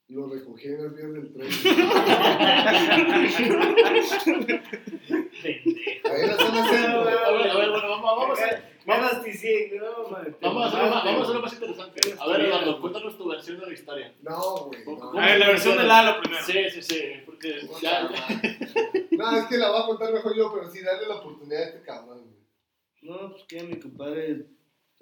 [0.08, 1.48] lo recogí en el vías del tren.
[6.04, 7.00] Ahí la zona centro.
[7.00, 8.72] A ver, a ver, bueno, vamos, vamos a hacer.
[8.84, 9.12] Vamos
[10.40, 12.14] Vamos a, hacerlo más, vamos a hacerlo más interesante.
[12.18, 14.12] A ver, Eduardo, cuéntanos tu versión de la historia.
[14.22, 14.84] No, güey.
[14.84, 16.44] No, ¿Cómo A ver, la versión de Lalo primero.
[16.44, 17.00] Sí, sí, sí.
[17.24, 18.10] Porque ya.
[19.12, 21.66] no, es que la voy a contar mejor yo, pero sí darle la oportunidad a
[21.66, 22.22] este cabrón.
[22.24, 22.42] güey.
[23.02, 24.46] No, pues que mi compadre,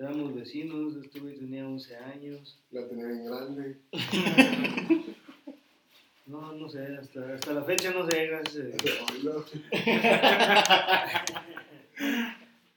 [0.00, 2.58] éramos vecinos, este güey tenía 11 años.
[2.70, 3.76] La tenía bien grande.
[6.26, 8.98] No, no sé, hasta, hasta la fecha no sé, gracias a Dios.
[9.12, 9.44] Oílo.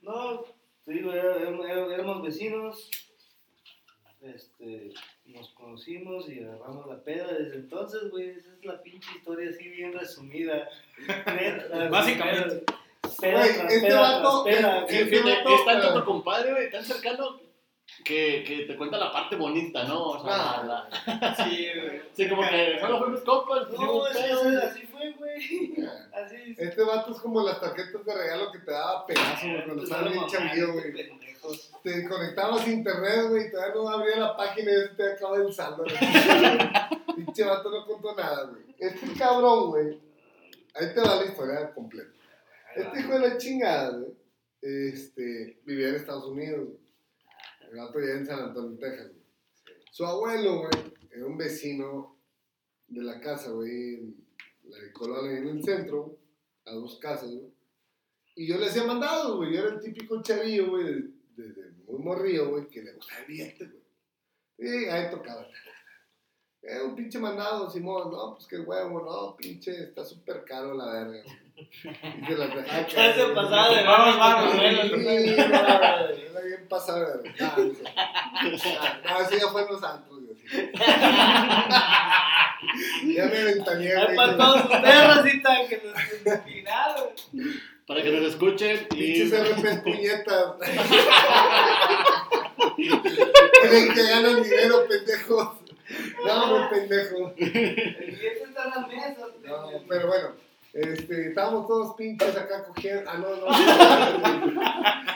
[0.01, 0.43] No,
[0.84, 2.89] te digo, éramos, vecinos,
[4.21, 4.91] este,
[5.26, 9.69] nos conocimos y agarramos la peda desde entonces, güey, esa es la pinche historia así
[9.69, 10.67] bien resumida.
[11.07, 12.65] Neta, Básicamente.
[13.20, 15.93] Peda Güey, tras este peda vato- tras peda, este Sí, fíjate, vato, es tanto eh,
[15.93, 17.39] tu compadre, güey, tan cercano
[18.03, 20.01] que, que te cuenta la parte bonita, ¿no?
[20.03, 20.64] O sea, Ah.
[21.05, 22.01] la- Sí, güey.
[22.14, 24.55] sí, como que solo fuimos compas, No, pedo, es- güey.
[24.57, 25.34] así fue, güey.
[26.14, 26.59] Así es.
[26.59, 30.09] Este vato es como las tarjetas de regalo que te daba Pegaso, güey, cuando estabas
[30.09, 30.93] bien no, chavillo, güey.
[30.93, 31.72] pendejos.
[31.84, 35.38] Te conectabas a internet, güey, y todavía no abría la página y ya te acaba
[35.38, 35.84] el saldo.
[35.84, 35.95] güey.
[37.16, 38.64] Pinche vato no contó nada, güey.
[38.80, 39.99] Este cabrón, güey,
[40.76, 42.09] ahí te va la historia completa.
[42.76, 44.13] Este hijo de la chingada, güey,
[44.61, 46.80] este, vivía en Estados Unidos, güey.
[47.71, 49.24] El vato vivía en San Antonio, Texas, güey.
[49.91, 52.17] Su abuelo, güey, era un vecino
[52.88, 54.15] de la casa, güey, en
[54.65, 56.17] la colonia en el centro,
[56.65, 57.51] a dos casas, güey.
[58.36, 59.53] Y yo le hacía mandados, güey.
[59.53, 63.28] Yo era el típico chavillo, güey, de- desde muy morrillo, güey, que le gustaba el
[63.28, 63.84] billete, güey.
[64.86, 65.47] Y ahí tocaba.
[66.66, 70.86] Era un pinche mandado, Simón, no, pues qué huevo, no, pinche, está súper caro la
[70.86, 71.22] verga.
[71.57, 71.66] Y
[72.26, 73.36] se las dejaba Ya caer, se güey.
[73.36, 74.64] pasaba de Vamos, vamos, Sí, no,
[74.97, 77.34] Era bien pasado de verga.
[77.41, 77.64] Ah, No,
[79.14, 80.38] no, eso ya fue en los antros, güey.
[80.74, 80.82] así.
[83.16, 85.93] Ya me ventaneé, para todos ustedes, Rosita, que nos
[86.38, 87.09] inspiraron.
[87.86, 88.95] Para que nos escuchen y.
[88.95, 90.53] Pinches RP puñetas.
[92.76, 95.49] Tienen que ganan dinero, pendejos.
[96.25, 97.34] No, muy pendejo.
[97.38, 99.27] El billete está en la mesa.
[99.43, 100.29] No, pero bueno,
[100.73, 103.09] este, estábamos todos pinches acá cogiendo.
[103.09, 103.47] Ah, no, no.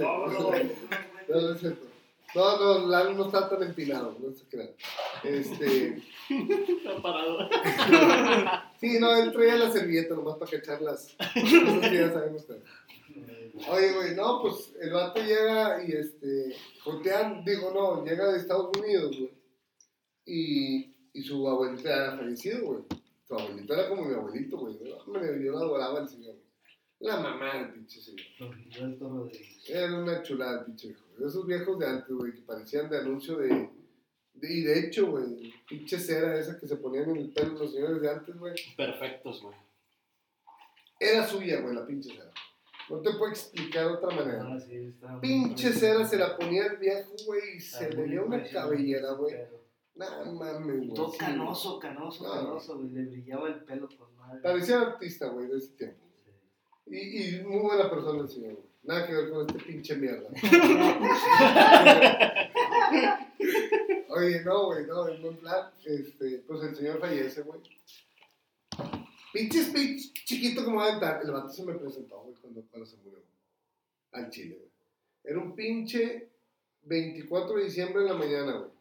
[0.00, 1.86] No, no es cierto.
[2.34, 4.70] No, no Lalo no está tan empinado, no se crean.
[5.24, 7.48] Este, Está parado.
[8.80, 12.62] sí, no, él traía la servilleta nomás para cachar las cosas que ya ustedes.
[13.68, 18.70] Oye, güey, no, pues el vato llega y este, jotean, digo, no, llega de Estados
[18.78, 19.39] Unidos, güey.
[20.26, 22.80] Y, y su abuelita era fallecido, güey.
[23.26, 24.76] Su abuelito era como mi abuelito, güey.
[25.06, 26.36] Hombre, yo lo adoraba al señor.
[27.00, 28.26] La mamá del pinche señor.
[29.68, 31.04] Era una chulada el pinche viejo.
[31.26, 33.48] Esos viejos de antes, güey, que parecían de anuncio de.
[34.34, 37.72] de- y de hecho, güey, pinche cera esa que se ponían en el pelo los
[37.72, 38.54] señores de antes, güey.
[38.76, 39.56] Perfectos, güey.
[40.98, 42.30] Era suya, güey, la pinche cera.
[42.90, 44.44] No te puedo explicar de otra manera.
[44.46, 48.42] Ah, sí, Pinche cera se la ponía el viejo, güey, y se le veía una
[48.44, 49.34] cabellera, güey.
[49.34, 49.59] pero-
[50.00, 50.94] Nah, mames, güey.
[50.94, 52.32] Todo sí, canoso, canoso, No.
[52.32, 52.88] canoso, güey.
[52.88, 54.40] Le brillaba el pelo con madre.
[54.40, 56.02] Parecía artista, güey, de ese tiempo.
[56.86, 58.66] Y, y muy buena persona el señor, güey.
[58.82, 60.26] Nada que ver con este pinche mierda.
[64.08, 67.60] Oye, no, güey, no, en buen plan, este, pues el señor fallece, güey.
[69.34, 71.20] Pinche speech chiquito como va a aventar.
[71.22, 73.20] El vato se me presentó, güey, cuando, cuando se murió.
[74.12, 74.70] Al chile, güey.
[75.24, 76.30] Era un pinche
[76.84, 78.79] 24 de diciembre en la mañana, güey.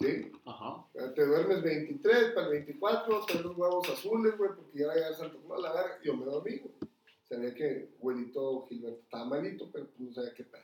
[0.00, 0.32] ¿Sí?
[0.44, 0.86] Ajá.
[1.14, 4.96] Te duermes 23 para el 24, traes los huevos azules, güey, porque ya va a
[4.96, 5.98] llegar Santo Claus, la verga.
[6.02, 6.74] Yo me dormí, güey.
[7.28, 10.62] Sabía que abuelito Gilberto estaba malito, pero pues no sabía qué pedo.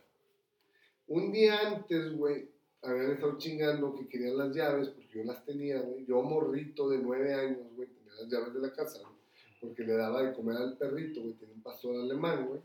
[1.08, 2.48] Un día antes, güey,
[2.82, 6.04] habían estado chingando que querían las llaves, porque yo las tenía, güey.
[6.06, 9.14] Yo, morrito de 9 años, güey, tenía las llaves de la casa, güey,
[9.60, 12.60] porque le daba de comer al perrito, güey, tenía un pastor alemán, güey.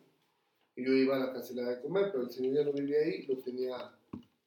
[0.76, 2.64] Y yo iba a la casa y le daba de comer, pero el señor ya
[2.66, 3.92] no vivía ahí, lo tenía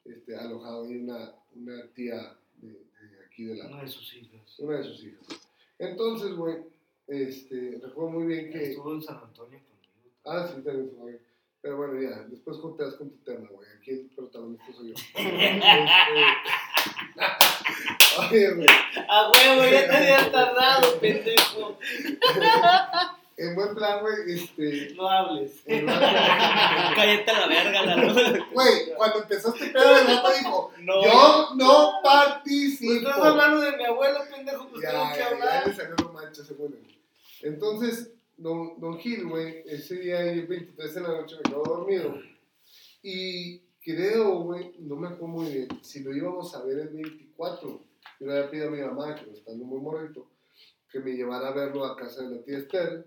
[0.05, 4.59] este, alojado ahí una, una tía de, de aquí de la, Una de sus hijas.
[4.59, 5.27] una de sus hijas.
[5.79, 6.57] Entonces, güey,
[7.07, 8.71] este, recuerdo muy bien que...
[8.71, 10.11] Estuvo en San Antonio conmigo.
[10.25, 11.19] Ah, sí, también fue, güey.
[11.61, 13.69] Pero bueno, ya, después conteas con tu tema, güey.
[13.77, 14.95] Aquí el protagonista soy yo.
[18.19, 18.67] Este, Oye, güey.
[19.09, 21.79] A huevo, ya te habías tardado, pendejo.
[23.39, 24.95] en buen plan, güey, este.
[24.95, 25.53] No hables.
[25.67, 28.15] Cállate la verga, la luz.
[28.53, 31.05] Güey, cuando empezó este pedo, el vato dijo: No.
[31.05, 32.93] Yo no Pues participo.
[33.09, 35.67] estás hablando de mi abuelo, pendejo, pues Ya, tengo que ya, ya hablar.
[35.69, 36.77] le salió lo mancha, se pone.
[37.43, 42.15] Entonces, don, don Gil, güey, ese día, el 23 de la noche, me quedo dormido.
[43.03, 47.69] Y creo, güey, no me acuerdo muy bien, si lo íbamos a ver el 24.
[48.21, 50.27] Yo le había pedido a mi mamá, que estando muy morrito,
[50.91, 53.07] que me llevara a verlo a casa de la tía Esther,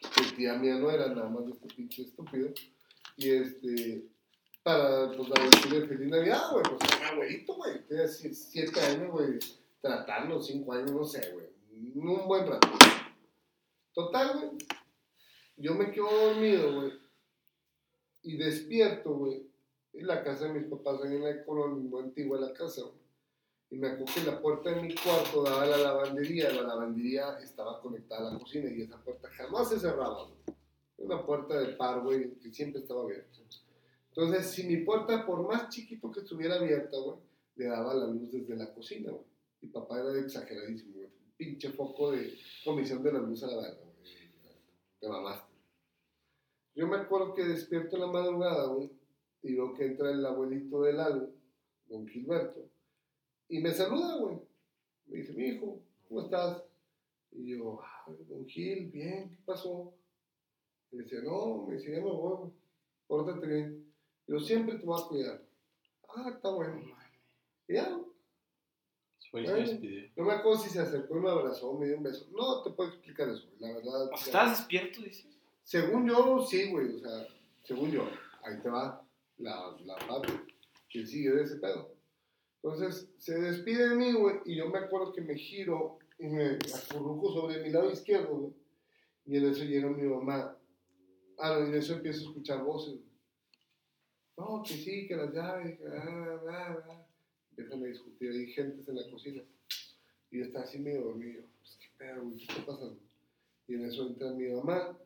[0.00, 2.50] que tía mía no era nada más de este pinche estúpido.
[3.16, 4.04] Y este,
[4.62, 9.38] para, pues, decirle feliz Navidad, güey, pues a mi abuelito, güey, tenía 7 años, güey,
[9.80, 11.46] tratarlo, 5 años, no sé, güey,
[11.94, 12.68] un buen rato.
[13.92, 14.50] Total, güey,
[15.56, 16.92] yo me quedo dormido, güey,
[18.22, 19.50] y despierto, güey,
[19.94, 22.97] en la casa de mis papás, ahí en la colonia antigua la casa, güey.
[23.70, 27.38] Y me acuerdo que la puerta de mi cuarto daba a la lavandería, la lavandería
[27.40, 30.56] estaba conectada a la cocina y esa puerta jamás se cerraba, güey.
[30.96, 33.38] Una puerta de par, güey, que siempre estaba abierta.
[34.08, 37.18] Entonces, si mi puerta, por más chiquito que estuviera abierta, güey,
[37.56, 39.24] le daba la luz desde la cocina, güey.
[39.60, 41.10] Mi papá era exageradísimo, güey.
[41.36, 42.32] Pinche foco de
[42.64, 44.12] comisión de la luz a la verga, güey.
[44.98, 45.52] Te mamaste.
[46.74, 48.90] Yo me acuerdo que despierto en la madrugada, güey,
[49.42, 51.30] y veo que entra el abuelito del Lalo,
[51.86, 52.70] don Gilberto,
[53.48, 54.36] y me saluda, güey.
[55.06, 56.62] Me dice, mi hijo, ¿cómo estás?
[57.32, 59.92] Y yo, "Ay, don Gil, bien, ¿qué pasó?
[60.92, 62.50] Y dice, no, me dice, ya me voy, güey.
[63.06, 63.92] pórtate bien.
[64.26, 65.42] Yo siempre te voy a cuidar.
[66.08, 66.80] Ah, está bueno.
[67.68, 67.98] Y ya,
[70.16, 72.26] no me acuerdo si se acercó y me abrazó, me dio un beso.
[72.32, 74.10] No te puedo explicar eso, güey, la verdad.
[74.14, 75.26] ¿Estabas despierto, dices?
[75.64, 77.26] Según yo, sí, güey, o sea,
[77.62, 78.08] según yo.
[78.42, 79.04] Ahí te va
[79.36, 80.32] la, la parte
[80.88, 81.90] que sigue de ese pedo.
[82.70, 86.58] Entonces, se despide de mí, güey, y yo me acuerdo que me giro y me
[86.74, 88.52] acurruco sobre mi lado izquierdo, güey.
[89.24, 90.54] Y en eso llega mi mamá.
[91.38, 92.94] Ah, en eso empiezo a escuchar voces.
[92.94, 93.08] güey.
[94.36, 97.06] No, que sí, que las llaves, ah, ah, ah.
[97.50, 99.42] Empiezan a discutir ahí gentes en la cocina.
[100.30, 101.44] Y yo estaba así medio dormido.
[101.60, 102.36] Pues, ¿qué pedo, güey?
[102.36, 103.00] ¿Qué está pasando?
[103.66, 104.98] Y en eso entra mi mamá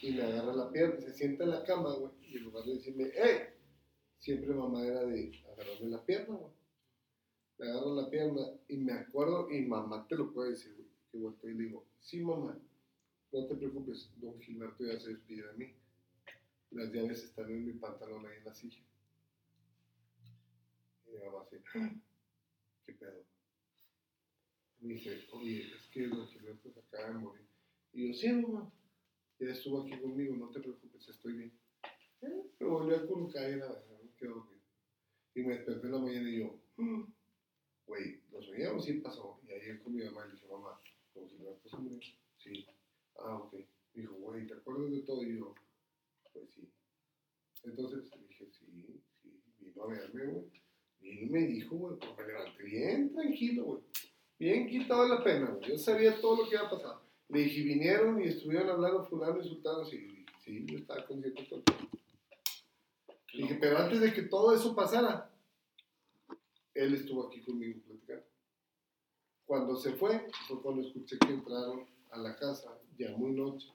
[0.00, 2.74] y me agarra la pierna, se sienta en la cama, güey, y en lugar de
[2.74, 3.51] decirme, ¡eh!
[4.22, 6.52] Siempre mamá era de agarrarme la pierna, güey.
[7.58, 11.18] Me agarra la pierna y me acuerdo, y mamá te lo puede decir, güey, que
[11.18, 12.56] vuelto y le digo, sí, mamá,
[13.32, 15.74] no te preocupes, don Gilberto ya se despide de mí.
[16.70, 18.80] Las llaves están en mi pantalón ahí en la silla.
[21.06, 21.90] Y mi mamá así, "Ah,
[22.86, 23.24] ¿qué pedo?
[24.82, 27.46] Me dice, oye, es que don Gilberto se acaba de morir.
[27.92, 28.70] Y yo, sí, mamá,
[29.40, 31.52] ya estuvo aquí conmigo, no te preocupes, estoy bien.
[32.22, 33.66] Eh, Me volvió a colocar y la
[35.34, 37.06] Y me desperté en la mañana y yo, "Ah,
[37.86, 39.40] güey, lo soñamos, sí pasó.
[39.46, 40.80] Y ayer con mi mamá le dije, mamá,
[41.14, 41.98] don Gilberto se murió.
[42.36, 42.66] Sí.
[43.18, 43.54] Ah, ok.
[43.94, 45.22] Me dijo, güey, ¿te acuerdas de todo?
[45.22, 45.54] Y yo,
[46.32, 46.68] pues sí.
[47.64, 50.44] Entonces dije, sí, sí, vino a verme, güey.
[51.00, 53.82] Y me dijo, güey, pues me levanté bien tranquilo, güey.
[54.38, 55.70] Bien quitado la pena, güey.
[55.70, 56.96] Yo sabía todo lo que iba a pasar.
[57.28, 59.84] Le dije, vinieron y estuvieron hablando fulano y sultano.
[59.84, 61.62] Sí, sí, yo estaba consciente todo.
[63.32, 65.30] Dije, pero antes de que todo eso pasara,
[66.74, 68.26] él estuvo aquí conmigo platicando.
[69.44, 73.68] Cuando se fue, fue cuando escuché que entraron a la casa, ya muy noche,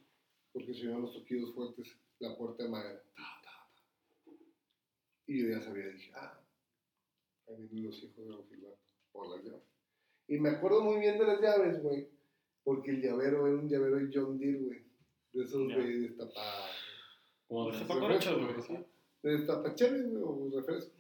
[0.54, 3.02] porque se oían los toquidos fuertes, la puerta de madera.
[3.16, 3.70] Ta, ta,
[4.26, 4.32] ta.
[5.28, 6.40] Y yo ya sabía, dije, ah,
[7.48, 8.80] ahí vienen los hijos de Gilberto,
[9.12, 9.64] por las llaves.
[10.28, 12.08] Y me acuerdo muy bien de las llaves, güey,
[12.64, 14.84] porque el llavero era un llavero de John Deere, güey,
[15.34, 15.78] de esos Ya.
[15.78, 16.70] de destapar.
[17.48, 18.86] Como de de refresco, güey,
[19.28, 20.92] De destapacheles, güey, o refresco.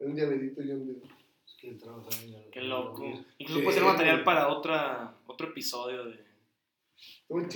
[0.00, 1.00] Era un llaverito de John Deere.
[1.46, 3.04] Es que trabajar en el- Qué loco.
[3.38, 6.24] Incluso puede ser material para otra, otro episodio de,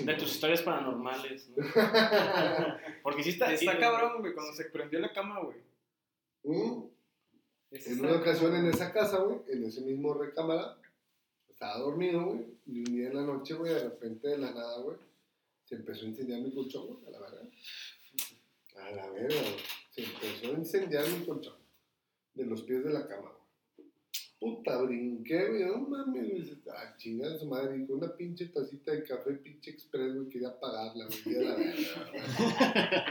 [0.05, 1.49] de tus historias paranormales.
[1.49, 1.57] ¿no?
[3.03, 5.57] Porque sí está, Está cabrón, güey, cuando se prendió la cama, güey.
[6.45, 6.84] Mm.
[7.72, 10.76] En está- una ocasión en esa casa, güey, en ese mismo recámara,
[11.49, 14.78] estaba dormido, güey, y un día en la noche, güey, de repente de la nada,
[14.82, 14.97] güey,
[15.64, 17.43] se empezó a incendiar mi colchón, güey, a la verga.
[18.76, 19.80] A la verga, güey.
[19.91, 21.57] Se empezó a incendiar mi colchón,
[22.34, 23.91] de los pies de la cama, güey.
[24.38, 28.93] Puta, brinqué, güey, no mames, güey, ah, chingada su madre, y con una pinche tacita
[28.93, 33.05] de café, pinche express, güey, quería apagarla, güey, la verga.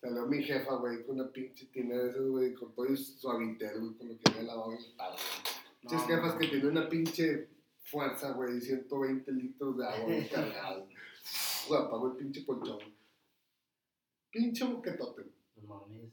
[0.00, 3.80] Salió mi jefa, güey, con una pinche tina de esas, güey, con todo el suavitel,
[3.80, 4.94] güey, con lo que había lavado en güey.
[5.80, 7.48] Pinches jefas que tenían una pinche
[7.82, 10.88] fuerza, güey, 120 litros de agua, güey, cargados.
[11.68, 12.78] Güey, apagó el pinche colchón.
[14.30, 15.37] Pinche boquetote, güey.
[15.62, 16.12] No mames.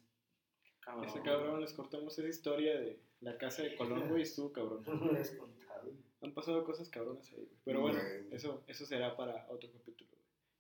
[0.82, 1.06] cabrón.
[1.06, 4.84] Ese cabrón, les cortamos esa historia de la casa de Colón, güey, estuvo cabrón.
[4.88, 5.92] No me has contado.
[6.22, 7.50] Han pasado cosas cabronas ahí, güey.
[7.64, 8.00] Pero bueno,
[8.32, 10.10] eso, eso será para otro capítulo.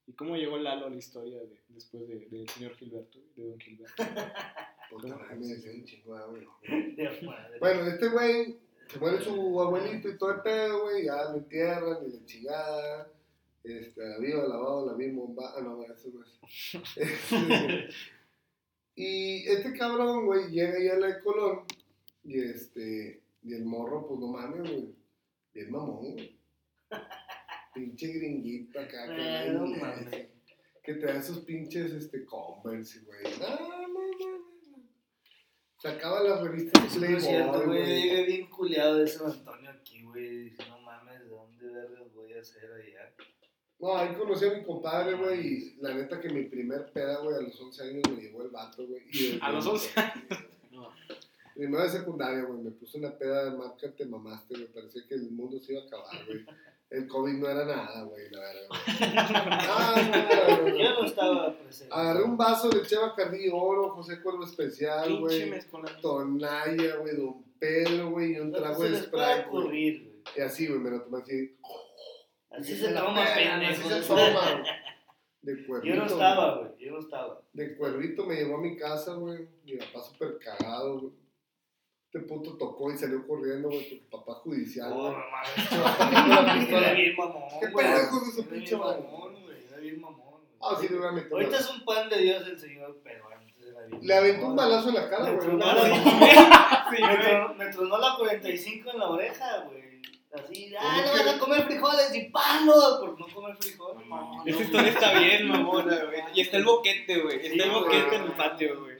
[0.07, 3.59] ¿Y cómo llegó Lalo a la historia de- después de- del señor Gilberto, de don
[3.59, 3.95] Gilberto?
[4.91, 6.45] Puta madre, me un chingo, güey.
[6.95, 7.57] De madre.
[7.59, 11.97] Bueno, este güey se muere su abuelito y todo el pedo, güey, ya lo entierran
[12.07, 13.11] y la chingada.
[13.63, 15.53] Este, la viva, lavado, la misma bomba.
[15.57, 17.95] Ah, no, eso no es.
[18.95, 21.65] Y este cabrón, güey, llega ya a la de Colón
[22.23, 24.95] y este, y el morro, pues no mames, güey.
[25.53, 26.39] Bien mamón, güey.
[27.73, 30.27] Pinche gringuito acá, que habla no mames.
[30.81, 33.23] Que te da esos pinches, este, Converse, güey.
[33.39, 34.45] No, no, no, no.
[35.77, 38.01] Sacaba las revistas de no es cierto, Playboy, güey.
[38.01, 40.55] Llegué bien culeado de San Antonio aquí, güey.
[40.69, 43.13] No mames, ¿de dónde vergas voy a hacer allá?
[43.79, 47.35] No, ahí conocí a mi compadre, güey, y la neta que mi primer peda, güey,
[47.35, 49.03] a los 11 años me llevó el vato, güey.
[49.41, 49.89] A los 11
[50.71, 50.89] No.
[51.53, 55.15] Primero de secundaria, güey, me puse una peda de marca, te mamaste, me parecía que
[55.15, 56.45] el mundo se iba a acabar, güey.
[56.89, 58.67] El COVID no era nada, güey, la verdad.
[58.69, 59.15] güey.
[59.65, 60.77] No, no, no, no.
[60.77, 61.93] Yo no estaba presente.
[61.93, 65.51] Agarré un vaso de Cheva Cardí Oro, José Cuervo Especial, güey.
[66.01, 69.41] Tonaya, güey, Don Pedro, güey, y un trago de Sprite, güey.
[69.47, 70.15] ocurrir, güey.
[70.37, 71.55] Y así, güey, me lo tomé así.
[72.59, 73.87] Así se toma, pendejo.
[73.89, 74.63] Así se toma.
[75.41, 75.93] De cuervito.
[75.95, 76.71] Yo no estaba, güey.
[76.79, 77.41] Yo no estaba.
[77.53, 79.47] De cuervito me llevó a mi casa, güey.
[79.63, 81.13] Mi papá súper cagado, güey.
[82.05, 85.17] Este puto tocó y salió corriendo, güey, porque papá judicial, Oh, no
[85.77, 87.85] la Era bien mamón, ¿Qué güey.
[87.87, 89.57] hijo de su Era pinche mamón, güey.
[89.67, 90.41] Era bien mamón.
[90.61, 91.33] Ah, sí, le voy a meter.
[91.33, 94.55] Ahorita es un pan de Dios el señor, pero antes era bien Le aventó un
[94.55, 95.57] balazo en la cara, güey.
[97.57, 99.84] me tronó la 45 en la oreja, güey.
[100.35, 104.05] Así, ah, no van a comer frijoles y palo por no comer frijoles.
[104.07, 106.21] No, Esa no, historia está bien, mamona, güey.
[106.33, 107.39] Y está el boquete, güey.
[107.39, 107.83] Sí, Está el güey.
[107.83, 108.95] boquete en el patio, güey.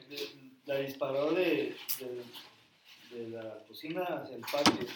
[0.66, 4.88] La disparó de, de, de la cocina hacia el patio,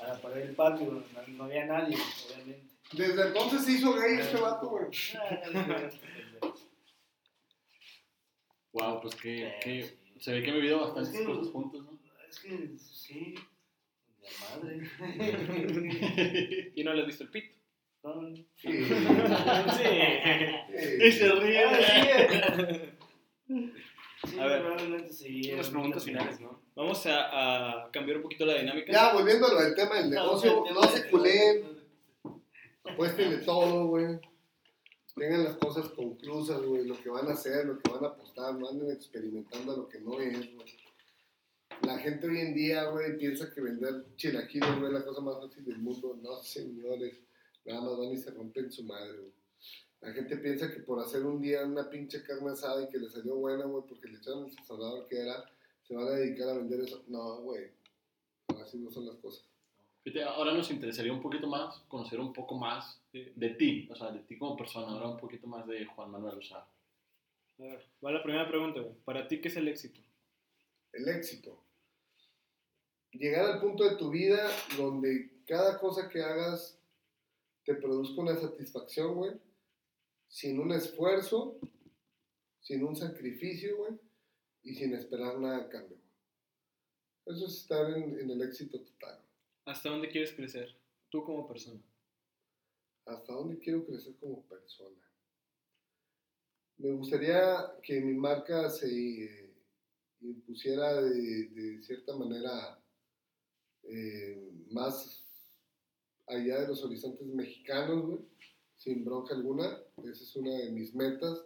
[0.00, 1.96] a la pared del patio, no, no había nadie,
[2.26, 2.62] obviamente.
[2.92, 4.84] Desde entonces se hizo gay este vato, güey.
[5.18, 5.90] Ah,
[8.72, 11.98] Wow, pues que, se ve que he vivido bastantes Es que- cosas juntos, ¿no?
[12.28, 13.34] Es que sí,
[14.40, 14.90] madre.
[16.74, 17.56] Y no le has visto el pito.
[18.04, 18.68] No, Sí.
[18.68, 18.84] y
[21.12, 21.12] Sí.
[21.12, 21.64] se ríe.
[21.64, 21.76] Ah,
[23.46, 23.54] sí,
[24.24, 25.12] sí, A ver.
[25.12, 25.42] sí.
[25.52, 26.60] Las preguntas finales, ¿no?
[26.74, 28.92] Vamos a, a cambiar un poquito la dinámica.
[28.92, 31.62] Ya, volviendo al tema del negocio, no se culen,
[32.22, 32.42] culen.
[32.84, 34.18] apuéstenle todo, güey.
[35.14, 38.54] Tengan las cosas conclusas, güey, lo que van a hacer, lo que van a apostar,
[38.54, 40.81] no anden experimentando lo que no es, güey.
[41.82, 45.38] La gente hoy en día, güey, piensa que vender chilaquiles, güey, es la cosa más
[45.40, 46.16] fácil del mundo.
[46.22, 47.20] No, señores,
[47.64, 49.32] nada más van y se rompen su madre, güey.
[50.00, 53.08] La gente piensa que por hacer un día una pinche carne asada y que le
[53.08, 55.44] salió buena, güey, porque le echaron el sazonador que era,
[55.82, 57.02] se van a dedicar a vender eso.
[57.08, 57.70] No, güey,
[58.62, 59.44] así no son las cosas.
[60.04, 63.96] Fíjate, ahora nos interesaría un poquito más conocer un poco más de, de ti, o
[63.96, 67.62] sea, de ti como persona, ahora un poquito más de Juan Manuel, o sea, A
[67.62, 68.94] ver, va la primera pregunta, güey.
[69.04, 70.00] ¿Para ti qué es el éxito?
[70.92, 71.61] el éxito.
[73.12, 76.78] Llegar al punto de tu vida donde cada cosa que hagas
[77.64, 79.32] te produzca una satisfacción, güey,
[80.28, 81.58] sin un esfuerzo,
[82.60, 83.92] sin un sacrificio, güey,
[84.62, 85.98] y sin esperar nada a cambio.
[87.26, 89.20] Eso es estar en, en el éxito total.
[89.66, 90.74] ¿Hasta dónde quieres crecer?
[91.10, 91.80] Tú como persona.
[93.04, 94.98] ¿Hasta dónde quiero crecer como persona?
[96.78, 99.52] Me gustaría que mi marca se
[100.20, 102.81] impusiera de, de cierta manera
[103.84, 105.24] eh, más
[106.26, 108.20] allá de los horizontes mexicanos,
[108.76, 109.78] sin bronca alguna.
[109.98, 111.44] Esa es una de mis metas.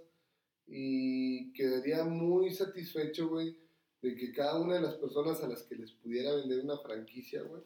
[0.66, 3.57] Y quedaría muy satisfecho, güey,
[4.03, 7.43] de que cada una de las personas a las que les pudiera vender una franquicia,
[7.43, 7.62] güey,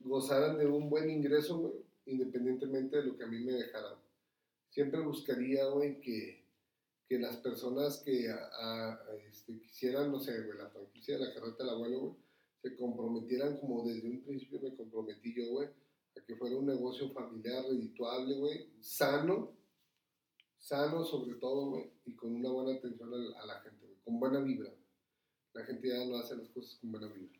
[0.00, 1.74] gozaran de un buen ingreso, güey,
[2.06, 3.94] independientemente de lo que a mí me dejaran.
[4.70, 6.44] Siempre buscaría, güey, que,
[7.08, 8.34] que las personas que
[9.28, 12.21] este, quisieran, no sé, güey, la franquicia de la carreta del abuelo, güey,
[12.62, 15.68] se comprometieran como desde un principio me comprometí yo, güey,
[16.16, 19.52] a que fuera un negocio familiar, redituable, güey, sano,
[20.58, 24.40] sano sobre todo, güey, y con una buena atención a la, gente, güey, con buena
[24.40, 24.72] vibra.
[25.54, 27.38] La gente ya no hace las cosas con buena vibra.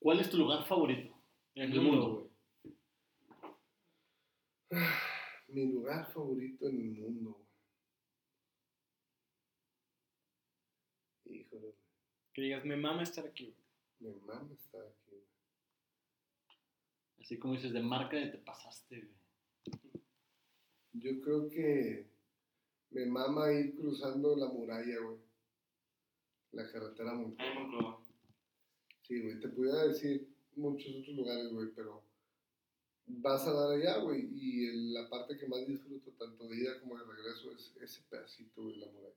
[0.00, 1.14] ¿cuál es tu lugar favorito
[1.54, 2.30] en el mundo?
[2.62, 2.76] güey.
[5.48, 7.48] Mi lugar favorito en el mundo, güey.
[11.40, 11.74] Híjole,
[12.32, 13.54] Que digas, me mama estar aquí,
[14.00, 14.14] güey.
[14.14, 15.10] mi mamá está aquí.
[15.10, 15.22] güey.
[17.20, 19.18] Así como dices, de marca de te pasaste, güey.
[20.92, 22.06] Yo creo que
[22.90, 25.18] me mama ir cruzando la muralla, güey.
[26.52, 27.34] La carretera muy.
[27.38, 28.00] Ay, Monclova.
[29.02, 32.02] Sí, güey, te pudiera decir muchos otros lugares, güey, pero
[33.06, 34.28] vas a dar allá, güey.
[34.34, 38.02] Y el- la parte que más disfruto, tanto de ida como de regreso, es ese
[38.08, 39.14] pedacito, güey, la muralla.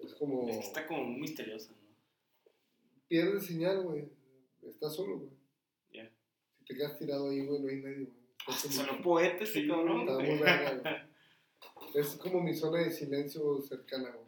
[0.00, 0.48] Es como.
[0.48, 1.87] Es que está como muy misteriosa, ¿no?
[3.08, 4.08] Pierdes señal, güey.
[4.62, 5.30] Estás solo, güey.
[5.92, 6.10] Ya.
[6.58, 8.18] Si te quedas tirado ahí, güey, no hay nadie, güey.
[8.40, 8.88] Estás Hasta solo.
[8.88, 10.00] sonó poeta ese cabrón.
[10.00, 10.26] Está güey.
[10.30, 11.08] muy verga, güey.
[11.94, 14.26] Es como mi zona de silencio cercana, güey.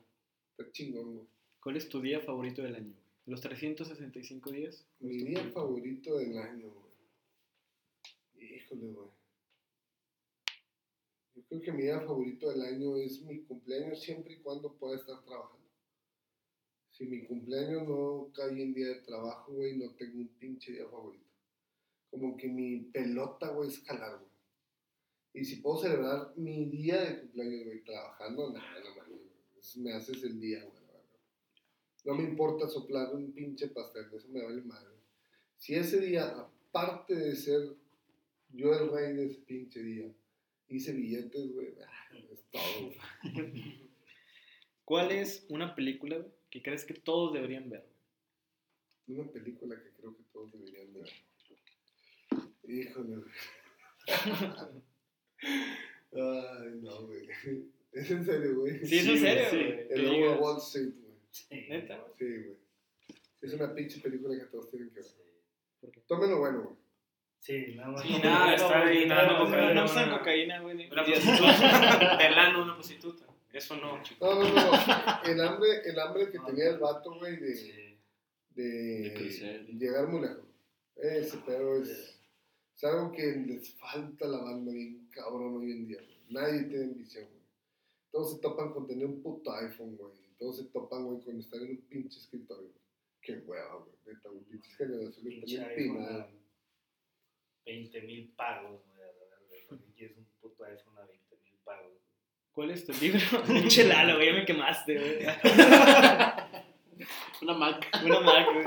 [0.57, 1.27] Está chingón, güey.
[1.62, 2.93] ¿Cuál es tu día favorito del año?
[2.93, 3.01] güey?
[3.27, 4.86] ¿Los 365 días?
[5.01, 8.55] Mi día favorito del año, güey.
[8.57, 9.09] Híjole, güey.
[11.35, 14.97] Yo creo que mi día favorito del año es mi cumpleaños siempre y cuando pueda
[14.97, 15.60] estar trabajando.
[17.01, 20.86] Si mi cumpleaños no cae en día de trabajo, güey, no tengo un pinche día
[20.86, 21.24] favorito.
[22.10, 24.31] Como que mi pelota, güey, es jalar, güey.
[25.32, 30.22] Y si puedo celebrar mi día de cumpleaños, güey, trabajando, nada, no mames, Me haces
[30.24, 30.78] el día, güey.
[32.05, 34.97] No me importa soplar un pinche pastel, eso me vale madre.
[35.56, 37.62] Si ese día, aparte de ser
[38.51, 40.14] yo el rey de ese pinche día,
[40.68, 41.68] hice billetes, güey,
[42.31, 42.93] es todo.
[44.85, 47.85] ¿Cuál es una película güey, que crees que todos deberían ver?
[49.06, 51.09] Una película que creo que todos deberían ver.
[52.68, 53.22] Híjole.
[56.12, 57.28] Ay, no, güey.
[57.93, 58.85] Es en serio, güey.
[58.86, 59.56] Sí, es en serio, sí.
[59.56, 59.86] güey.
[59.90, 61.16] El lobo de Wall Street, güey.
[61.31, 61.66] Sí.
[61.68, 62.12] ¿Neta, güey?
[62.18, 62.56] Sí, güey.
[63.43, 65.10] Es una pinche película que todos tienen que ver.
[65.81, 66.01] ¿Por qué?
[66.06, 66.77] Tómenlo bueno, güey.
[67.39, 68.02] Sí, nada más.
[68.02, 69.39] Sí, nada, está ahí, nada,
[69.72, 70.89] no, usan una- cocaína, güey.
[70.90, 72.18] Una prostituta.
[72.18, 73.24] Pelando una prostituta.
[73.52, 74.24] Eso no, chico.
[74.27, 75.22] No, no, no.
[75.24, 77.72] El hambre, el hambre que No, tenía el vato, güey, de, Sí.
[78.51, 78.62] de,
[79.10, 80.44] De llegar muy lejos.
[80.97, 81.89] Ese pedo es,
[82.77, 85.98] es algo que les falta la banda bien cabrón hoy en día.
[86.01, 86.18] güey.
[86.31, 87.40] Nadie tiene ambición, güey.
[88.12, 90.12] Todos se topan con tener un puto iPhone, güey.
[90.39, 92.68] Todos se topan, güey, con estar en un pinche escritorio.
[92.68, 92.81] güey.
[93.20, 93.97] Qué hueva, güey.
[94.06, 94.31] Neta,
[95.22, 96.27] Pinche pinadas.
[96.27, 96.31] a
[97.66, 99.01] 20 mil pagos, güey.
[99.02, 101.99] a la verga, ¿Por qué quieres un puto iPhone a 20 mil pagos?
[102.61, 103.20] ¿Cuál es tu libro?
[103.47, 105.24] Pinche Lalo, güey, ya me quemaste, güey.
[107.41, 107.89] Una Mac.
[108.05, 108.66] Una Mac, güey.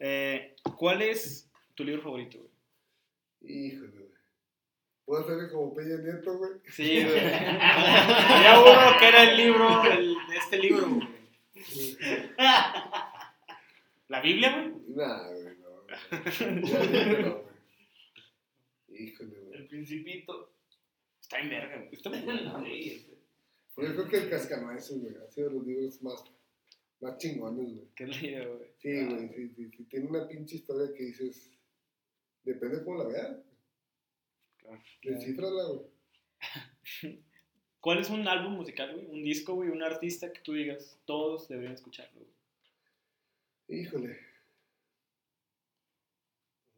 [0.00, 2.50] Eh, ¿Cuál es tu libro favorito, güey?
[3.66, 4.10] Híjole, güey.
[5.04, 6.50] ¿Puedo hacerle como Peña Nieto, güey?
[6.70, 7.20] Sí, güey.
[7.20, 11.08] Había uno que era el libro, el, de este libro, güey.
[14.08, 14.72] ¿La Biblia, güey?
[14.88, 15.70] Nah, güey, no.
[15.84, 16.62] güey.
[16.64, 17.54] Ya, ya, no, güey.
[18.88, 19.56] Híjole, güey.
[19.56, 20.51] El Principito.
[21.32, 21.88] Está en verga, güey.
[21.92, 22.20] Está muy
[23.76, 26.24] Yo creo que el Cascanueces, güey, ha sido de los libros más,
[27.00, 27.88] más chingones, güey.
[27.96, 28.70] ¿Qué libro, güey?
[28.76, 29.84] Sí, güey, sí, sí, sí.
[29.84, 31.50] Tiene una pinche historia que dices,
[32.42, 33.38] depende de cómo la veas.
[34.58, 34.82] Claro.
[35.02, 35.86] Descífrala, güey.
[37.80, 39.06] ¿Cuál es un álbum musical, güey?
[39.06, 43.80] Un disco, güey, un artista que tú digas, todos deberían escucharlo, güey.
[43.80, 44.18] Híjole.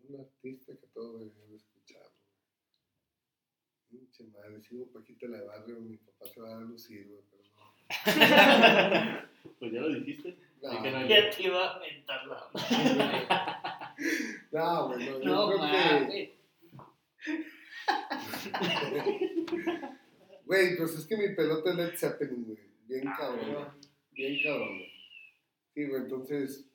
[0.08, 1.43] Un artista que todos deberían.
[4.24, 7.42] Pinche madre, sigo Paquita la de barrio, mi papá se va a lucir, güey, pero
[7.56, 7.74] no.
[9.58, 10.36] Pues ya lo dijiste.
[10.62, 12.50] No, Dije, no, Ya te iba a mentar la
[14.52, 15.66] no, güey, no, yo No creo que...
[15.66, 16.30] mames.
[20.46, 22.58] Güey, pues es que mi pelota es Led Zeppelin, güey.
[22.86, 23.68] Bien Ah, cabrón.
[24.12, 24.92] Bien cabrón, güey.
[25.74, 26.66] Sí, güey, entonces,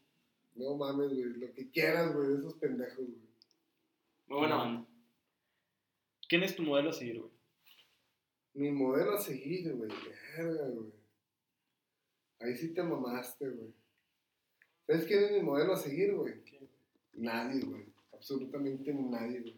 [0.55, 1.33] no mames, güey.
[1.37, 3.29] Lo que quieras, güey, de esos pendejos, güey.
[4.27, 4.85] Muy buena banda.
[6.27, 7.31] ¿Quién es tu modelo a seguir, güey?
[8.59, 9.89] Mi modelo a seguir, güey.
[10.35, 10.91] Verga, güey.
[12.41, 13.73] Ahí sí te mamaste, güey.
[14.85, 16.33] ¿Sabes quién es mi modelo a seguir, güey?
[17.13, 17.85] Nadie, güey.
[18.11, 19.57] Absolutamente nadie, güey.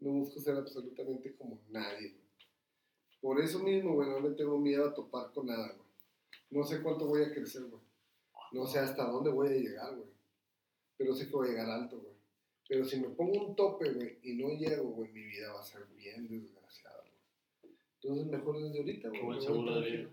[0.00, 2.24] No busco ser absolutamente como nadie, güey.
[3.20, 5.88] Por eso mismo, güey, no le tengo miedo a topar con nada, güey.
[6.50, 7.82] No sé cuánto voy a crecer, güey.
[8.50, 10.10] No sé hasta dónde voy a llegar, güey.
[10.96, 12.16] Pero sé que voy a llegar alto, güey.
[12.68, 15.62] Pero si me pongo un tope, güey, y no llego, güey, mi vida va a
[15.62, 16.59] ser bien desgraciada, güey.
[18.02, 19.20] Entonces, mejor desde ahorita, güey.
[19.20, 20.10] Me voy seguro de vida.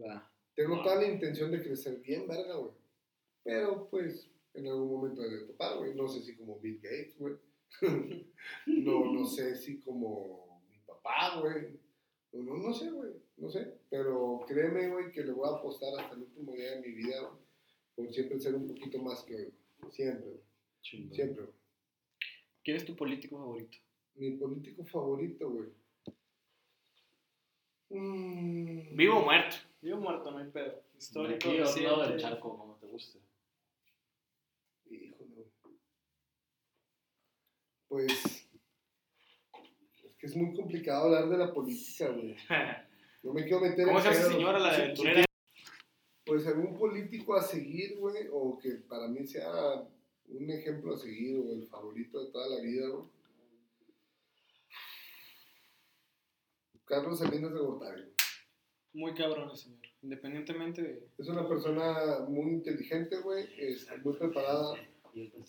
[0.00, 0.32] Va.
[0.54, 2.72] Tengo toda la intención de crecer bien, verga, güey.
[3.44, 5.94] Pero, pues, en algún momento he de topar, güey.
[5.94, 7.36] No sé si como Bill Gates, güey.
[8.66, 11.78] no, no sé si como mi papá, güey.
[12.32, 13.12] No, no, no sé, güey.
[13.36, 13.74] No sé.
[13.88, 17.20] Pero créeme, güey, que le voy a apostar hasta el último día de mi vida,
[17.20, 17.46] güey.
[17.94, 19.54] Por siempre ser un poquito más que hoy.
[19.90, 20.40] Siempre, güey.
[20.82, 21.14] Chingón.
[21.14, 21.56] Siempre, güey.
[22.64, 23.78] ¿Quién es tu político favorito?
[24.16, 25.68] Mi político favorito, güey.
[27.88, 28.96] Mm.
[28.96, 29.56] Vivo o muerto.
[29.80, 30.82] Vivo muerto, no hay pedo.
[30.98, 33.18] Histórico, Aquí otro lado del charco, como te guste.
[34.90, 35.28] Híjole.
[35.34, 35.76] güey.
[37.88, 38.48] Pues.
[40.04, 42.36] Es que es muy complicado hablar de la política, güey.
[43.22, 44.32] No me quiero meter ¿Cómo en se pedos.
[44.32, 45.24] señora, la Si- de si Turera?
[46.24, 49.50] Pues algún político a seguir, güey, o que para mí sea
[50.28, 53.08] un ejemplo a seguir o el favorito de toda la vida, güey.
[56.86, 58.02] Carlos Salinas de Gortari.
[58.92, 59.80] Muy cabrón el señor.
[60.02, 61.08] Independientemente de.
[61.18, 64.74] Es una persona muy inteligente, güey, es muy preparada.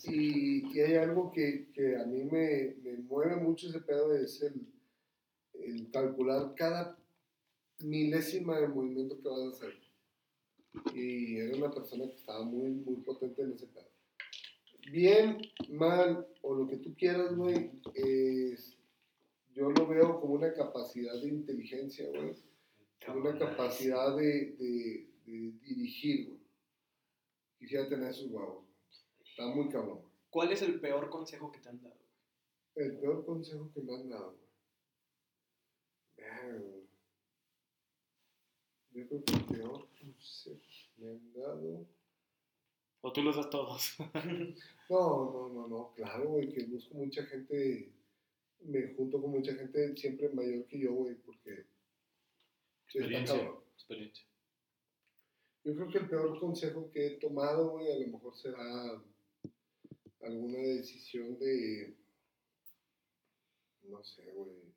[0.04, 4.42] Y, y hay algo que, que a mí me, me mueve mucho ese pedo, es
[4.42, 4.66] el,
[5.54, 6.98] el calcular cada
[7.80, 9.74] milésima de movimiento que vas a hacer.
[10.94, 13.88] Y era una persona que estaba muy, muy potente en ese pedo.
[14.90, 15.38] Bien,
[15.68, 18.74] mal, o lo que tú quieras, güey, es-
[19.58, 22.36] yo lo veo como una capacidad de inteligencia, güey.
[23.04, 26.40] Como una capacidad de, de, de dirigir, güey.
[27.58, 28.64] Quisiera tener esos huevos.
[29.20, 29.98] Está muy cabrón.
[30.00, 30.12] güey.
[30.30, 31.98] ¿Cuál es el peor consejo que te han dado?
[32.76, 34.48] El peor consejo que me han dado, güey.
[38.92, 41.86] Yo creo que el peor consejo que me han dado.
[43.00, 43.96] ¿O tú los das todos?
[44.90, 47.92] No, no, no, no, claro, güey, que busco mucha gente,
[48.60, 51.66] me junto con mucha gente siempre mayor que yo, güey, porque
[52.88, 53.52] Experiencia.
[53.74, 54.24] Experiencia.
[55.64, 59.02] Yo creo que el peor consejo que he tomado, güey, a lo mejor será
[60.22, 61.94] alguna decisión de,
[63.82, 64.72] no sé, güey,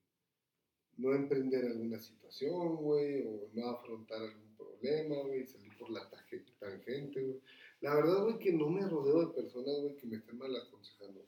[0.98, 6.10] no emprender alguna situación, güey, o no afrontar algún problema, güey, salir por la
[6.60, 7.40] tangente, güey.
[7.80, 11.26] La verdad, güey, que no me rodeo de personas, güey, que me estén mal aconsejando.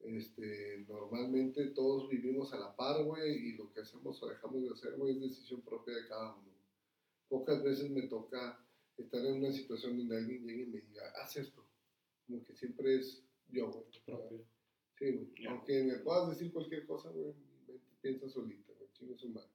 [0.00, 4.70] Este, normalmente todos vivimos a la par, güey, y lo que hacemos o dejamos de
[4.70, 6.48] hacer, güey, es decisión propia de cada uno.
[7.28, 8.64] Pocas veces me toca
[8.96, 11.64] estar en una situación donde alguien llegue y me diga, haz esto.
[12.26, 13.84] Como que siempre es yo, güey.
[14.06, 14.44] Propio.
[14.98, 15.28] Sí, güey.
[15.42, 15.50] Ya.
[15.50, 17.32] Aunque me puedas decir cualquier cosa, güey,
[18.00, 18.90] piensa solita, güey.
[18.92, 19.48] Chingue su madre.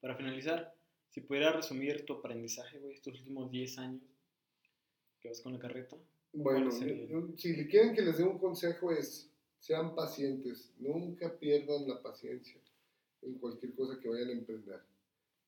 [0.00, 0.74] Para finalizar,
[1.08, 4.02] si pudieras resumir tu aprendizaje, güey, estos últimos 10 años
[5.20, 5.96] que vas con la carreta.
[6.32, 9.32] Bueno, yo- yo- si le quieren que les dé un consejo es,
[9.66, 12.60] sean pacientes, nunca pierdan la paciencia
[13.22, 14.80] en cualquier cosa que vayan a emprender.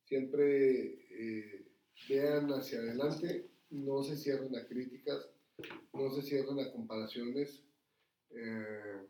[0.03, 1.67] Siempre eh,
[2.09, 5.31] vean hacia adelante, no se cierren a críticas,
[5.93, 7.63] no se cierren a comparaciones,
[8.31, 9.07] eh,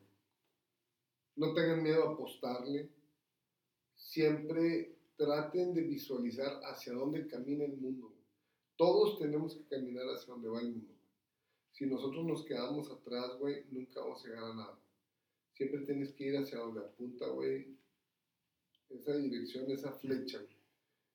[1.37, 2.91] no tengan miedo a apostarle,
[3.95, 8.13] siempre traten de visualizar hacia dónde camina el mundo.
[8.77, 10.93] Todos tenemos que caminar hacia donde va el mundo.
[11.73, 14.79] Si nosotros nos quedamos atrás, güey, nunca vamos a llegar a nada.
[15.59, 17.67] Siempre tienes que ir hacia donde apunta, güey,
[18.91, 20.57] esa dirección, esa flecha, güey.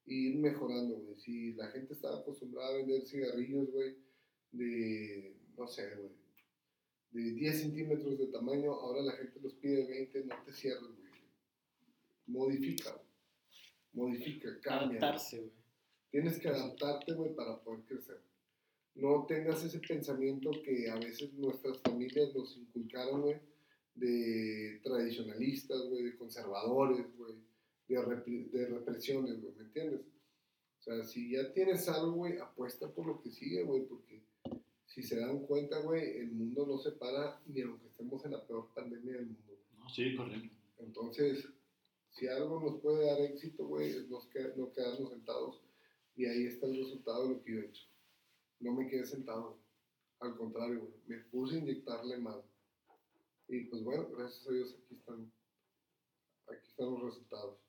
[0.05, 1.17] Y ir mejorando, güey.
[1.17, 3.95] Si la gente estaba acostumbrada a vender cigarrillos, güey,
[4.51, 6.11] de, no sé, güey,
[7.11, 11.11] de 10 centímetros de tamaño, ahora la gente los pide 20, no te cierres, güey.
[12.27, 13.05] Modifica, güey.
[13.93, 14.99] Modifica, cambia.
[14.99, 15.51] Adaptarse, güey.
[16.11, 18.19] Tienes que adaptarte, güey, para poder crecer.
[18.95, 23.52] No tengas ese pensamiento que a veces nuestras familias nos inculcaron, güey,
[23.95, 27.35] de tradicionalistas, güey, de conservadores, güey,
[27.87, 27.95] de,
[28.51, 30.01] de represiones, güey, ¿me entiendes?
[30.79, 34.23] O sea, si ya tienes algo, güey, apuesta por lo que sigue, güey, porque
[34.85, 38.45] si se dan cuenta, güey, el mundo no se para ni aunque estemos en la
[38.45, 39.53] peor pandemia del mundo.
[39.77, 40.49] No, sí, correcto.
[40.79, 41.47] Entonces,
[42.11, 45.61] si algo nos puede dar éxito, güey, es nos que- no quedarnos sentados.
[46.15, 47.83] Y ahí está el resultado de lo que yo he hecho.
[48.59, 49.57] No me quedé sentado.
[50.19, 52.37] Al contrario, güey, me puse a inyectarle más.
[53.53, 55.31] Y pues bueno, gracias a Dios aquí están,
[56.47, 57.59] aquí están los resultados.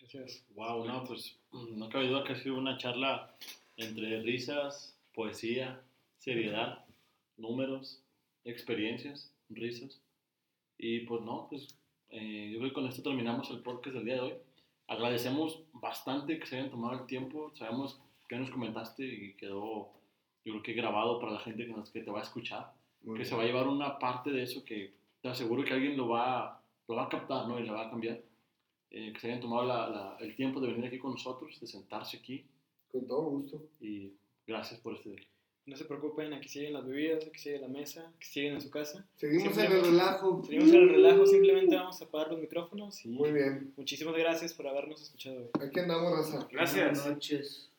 [0.00, 0.44] Gracias.
[0.56, 3.36] Wow, no, pues mm, no cabe duda que ha sido una charla
[3.76, 5.80] entre risas, poesía,
[6.18, 6.84] seriedad,
[7.36, 8.02] números,
[8.42, 10.02] experiencias, risas.
[10.78, 11.78] Y pues no, pues
[12.08, 14.34] eh, yo creo que con esto terminamos el podcast del día de hoy.
[14.88, 17.52] Agradecemos bastante que se hayan tomado el tiempo.
[17.54, 19.92] Sabemos que nos comentaste y quedó,
[20.44, 22.75] yo creo que grabado para la gente que, nos, que te va a escuchar.
[23.06, 23.28] Muy que bien.
[23.30, 24.92] se va a llevar una parte de eso que
[25.22, 27.58] te aseguro que alguien lo va, lo va a captar ¿no?
[27.58, 28.20] y le va a cambiar.
[28.90, 31.66] Eh, que se hayan tomado la- la- el tiempo de venir aquí con nosotros, de
[31.66, 32.44] sentarse aquí
[32.92, 33.62] Con todo gusto.
[33.80, 34.12] y
[34.46, 35.16] gracias por este
[35.66, 38.70] No se preocupen, aquí siguen las bebidas, aquí sigue la mesa, aquí siguen en su
[38.70, 39.04] casa.
[39.16, 40.42] Seguimos en el Simplemente- relajo.
[40.44, 43.72] Seguimos en el relajo, simplemente vamos a apagar los micrófonos y Muy bien.
[43.76, 45.66] muchísimas gracias por habernos escuchado hoy.
[45.66, 46.46] Aquí andamos, raza.
[46.52, 46.84] Gracias.
[47.00, 47.70] Buenas noches.